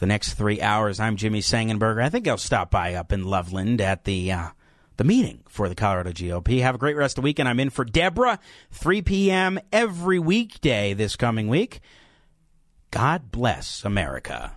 the 0.03 0.07
next 0.09 0.35
three 0.35 0.61
hours. 0.61 0.99
I'm 0.99 1.15
Jimmy 1.15 1.41
Sengenberger. 1.41 2.03
I 2.03 2.09
think 2.09 2.27
I'll 2.27 2.37
stop 2.37 2.73
by 2.73 2.95
up 2.95 3.13
in 3.13 3.23
Loveland 3.23 3.81
at 3.81 4.03
the 4.03 4.33
uh, 4.33 4.49
the 4.97 5.05
meeting 5.05 5.45
for 5.49 5.69
the 5.69 5.77
Colorado 5.77 6.11
GOP. 6.11 6.61
Have 6.61 6.75
a 6.75 6.79
great 6.79 6.97
rest 6.97 7.17
of 7.17 7.23
the 7.23 7.25
weekend. 7.25 7.49
I'm 7.49 7.61
in 7.61 7.71
for 7.71 7.85
Deborah, 7.85 8.41
3 8.73 9.03
p.m. 9.03 9.61
every 9.73 10.19
weekday 10.19 10.93
this 10.93 11.15
coming 11.15 11.47
week. 11.47 11.81
God 12.91 13.31
bless 13.31 13.85
America. 13.85 14.57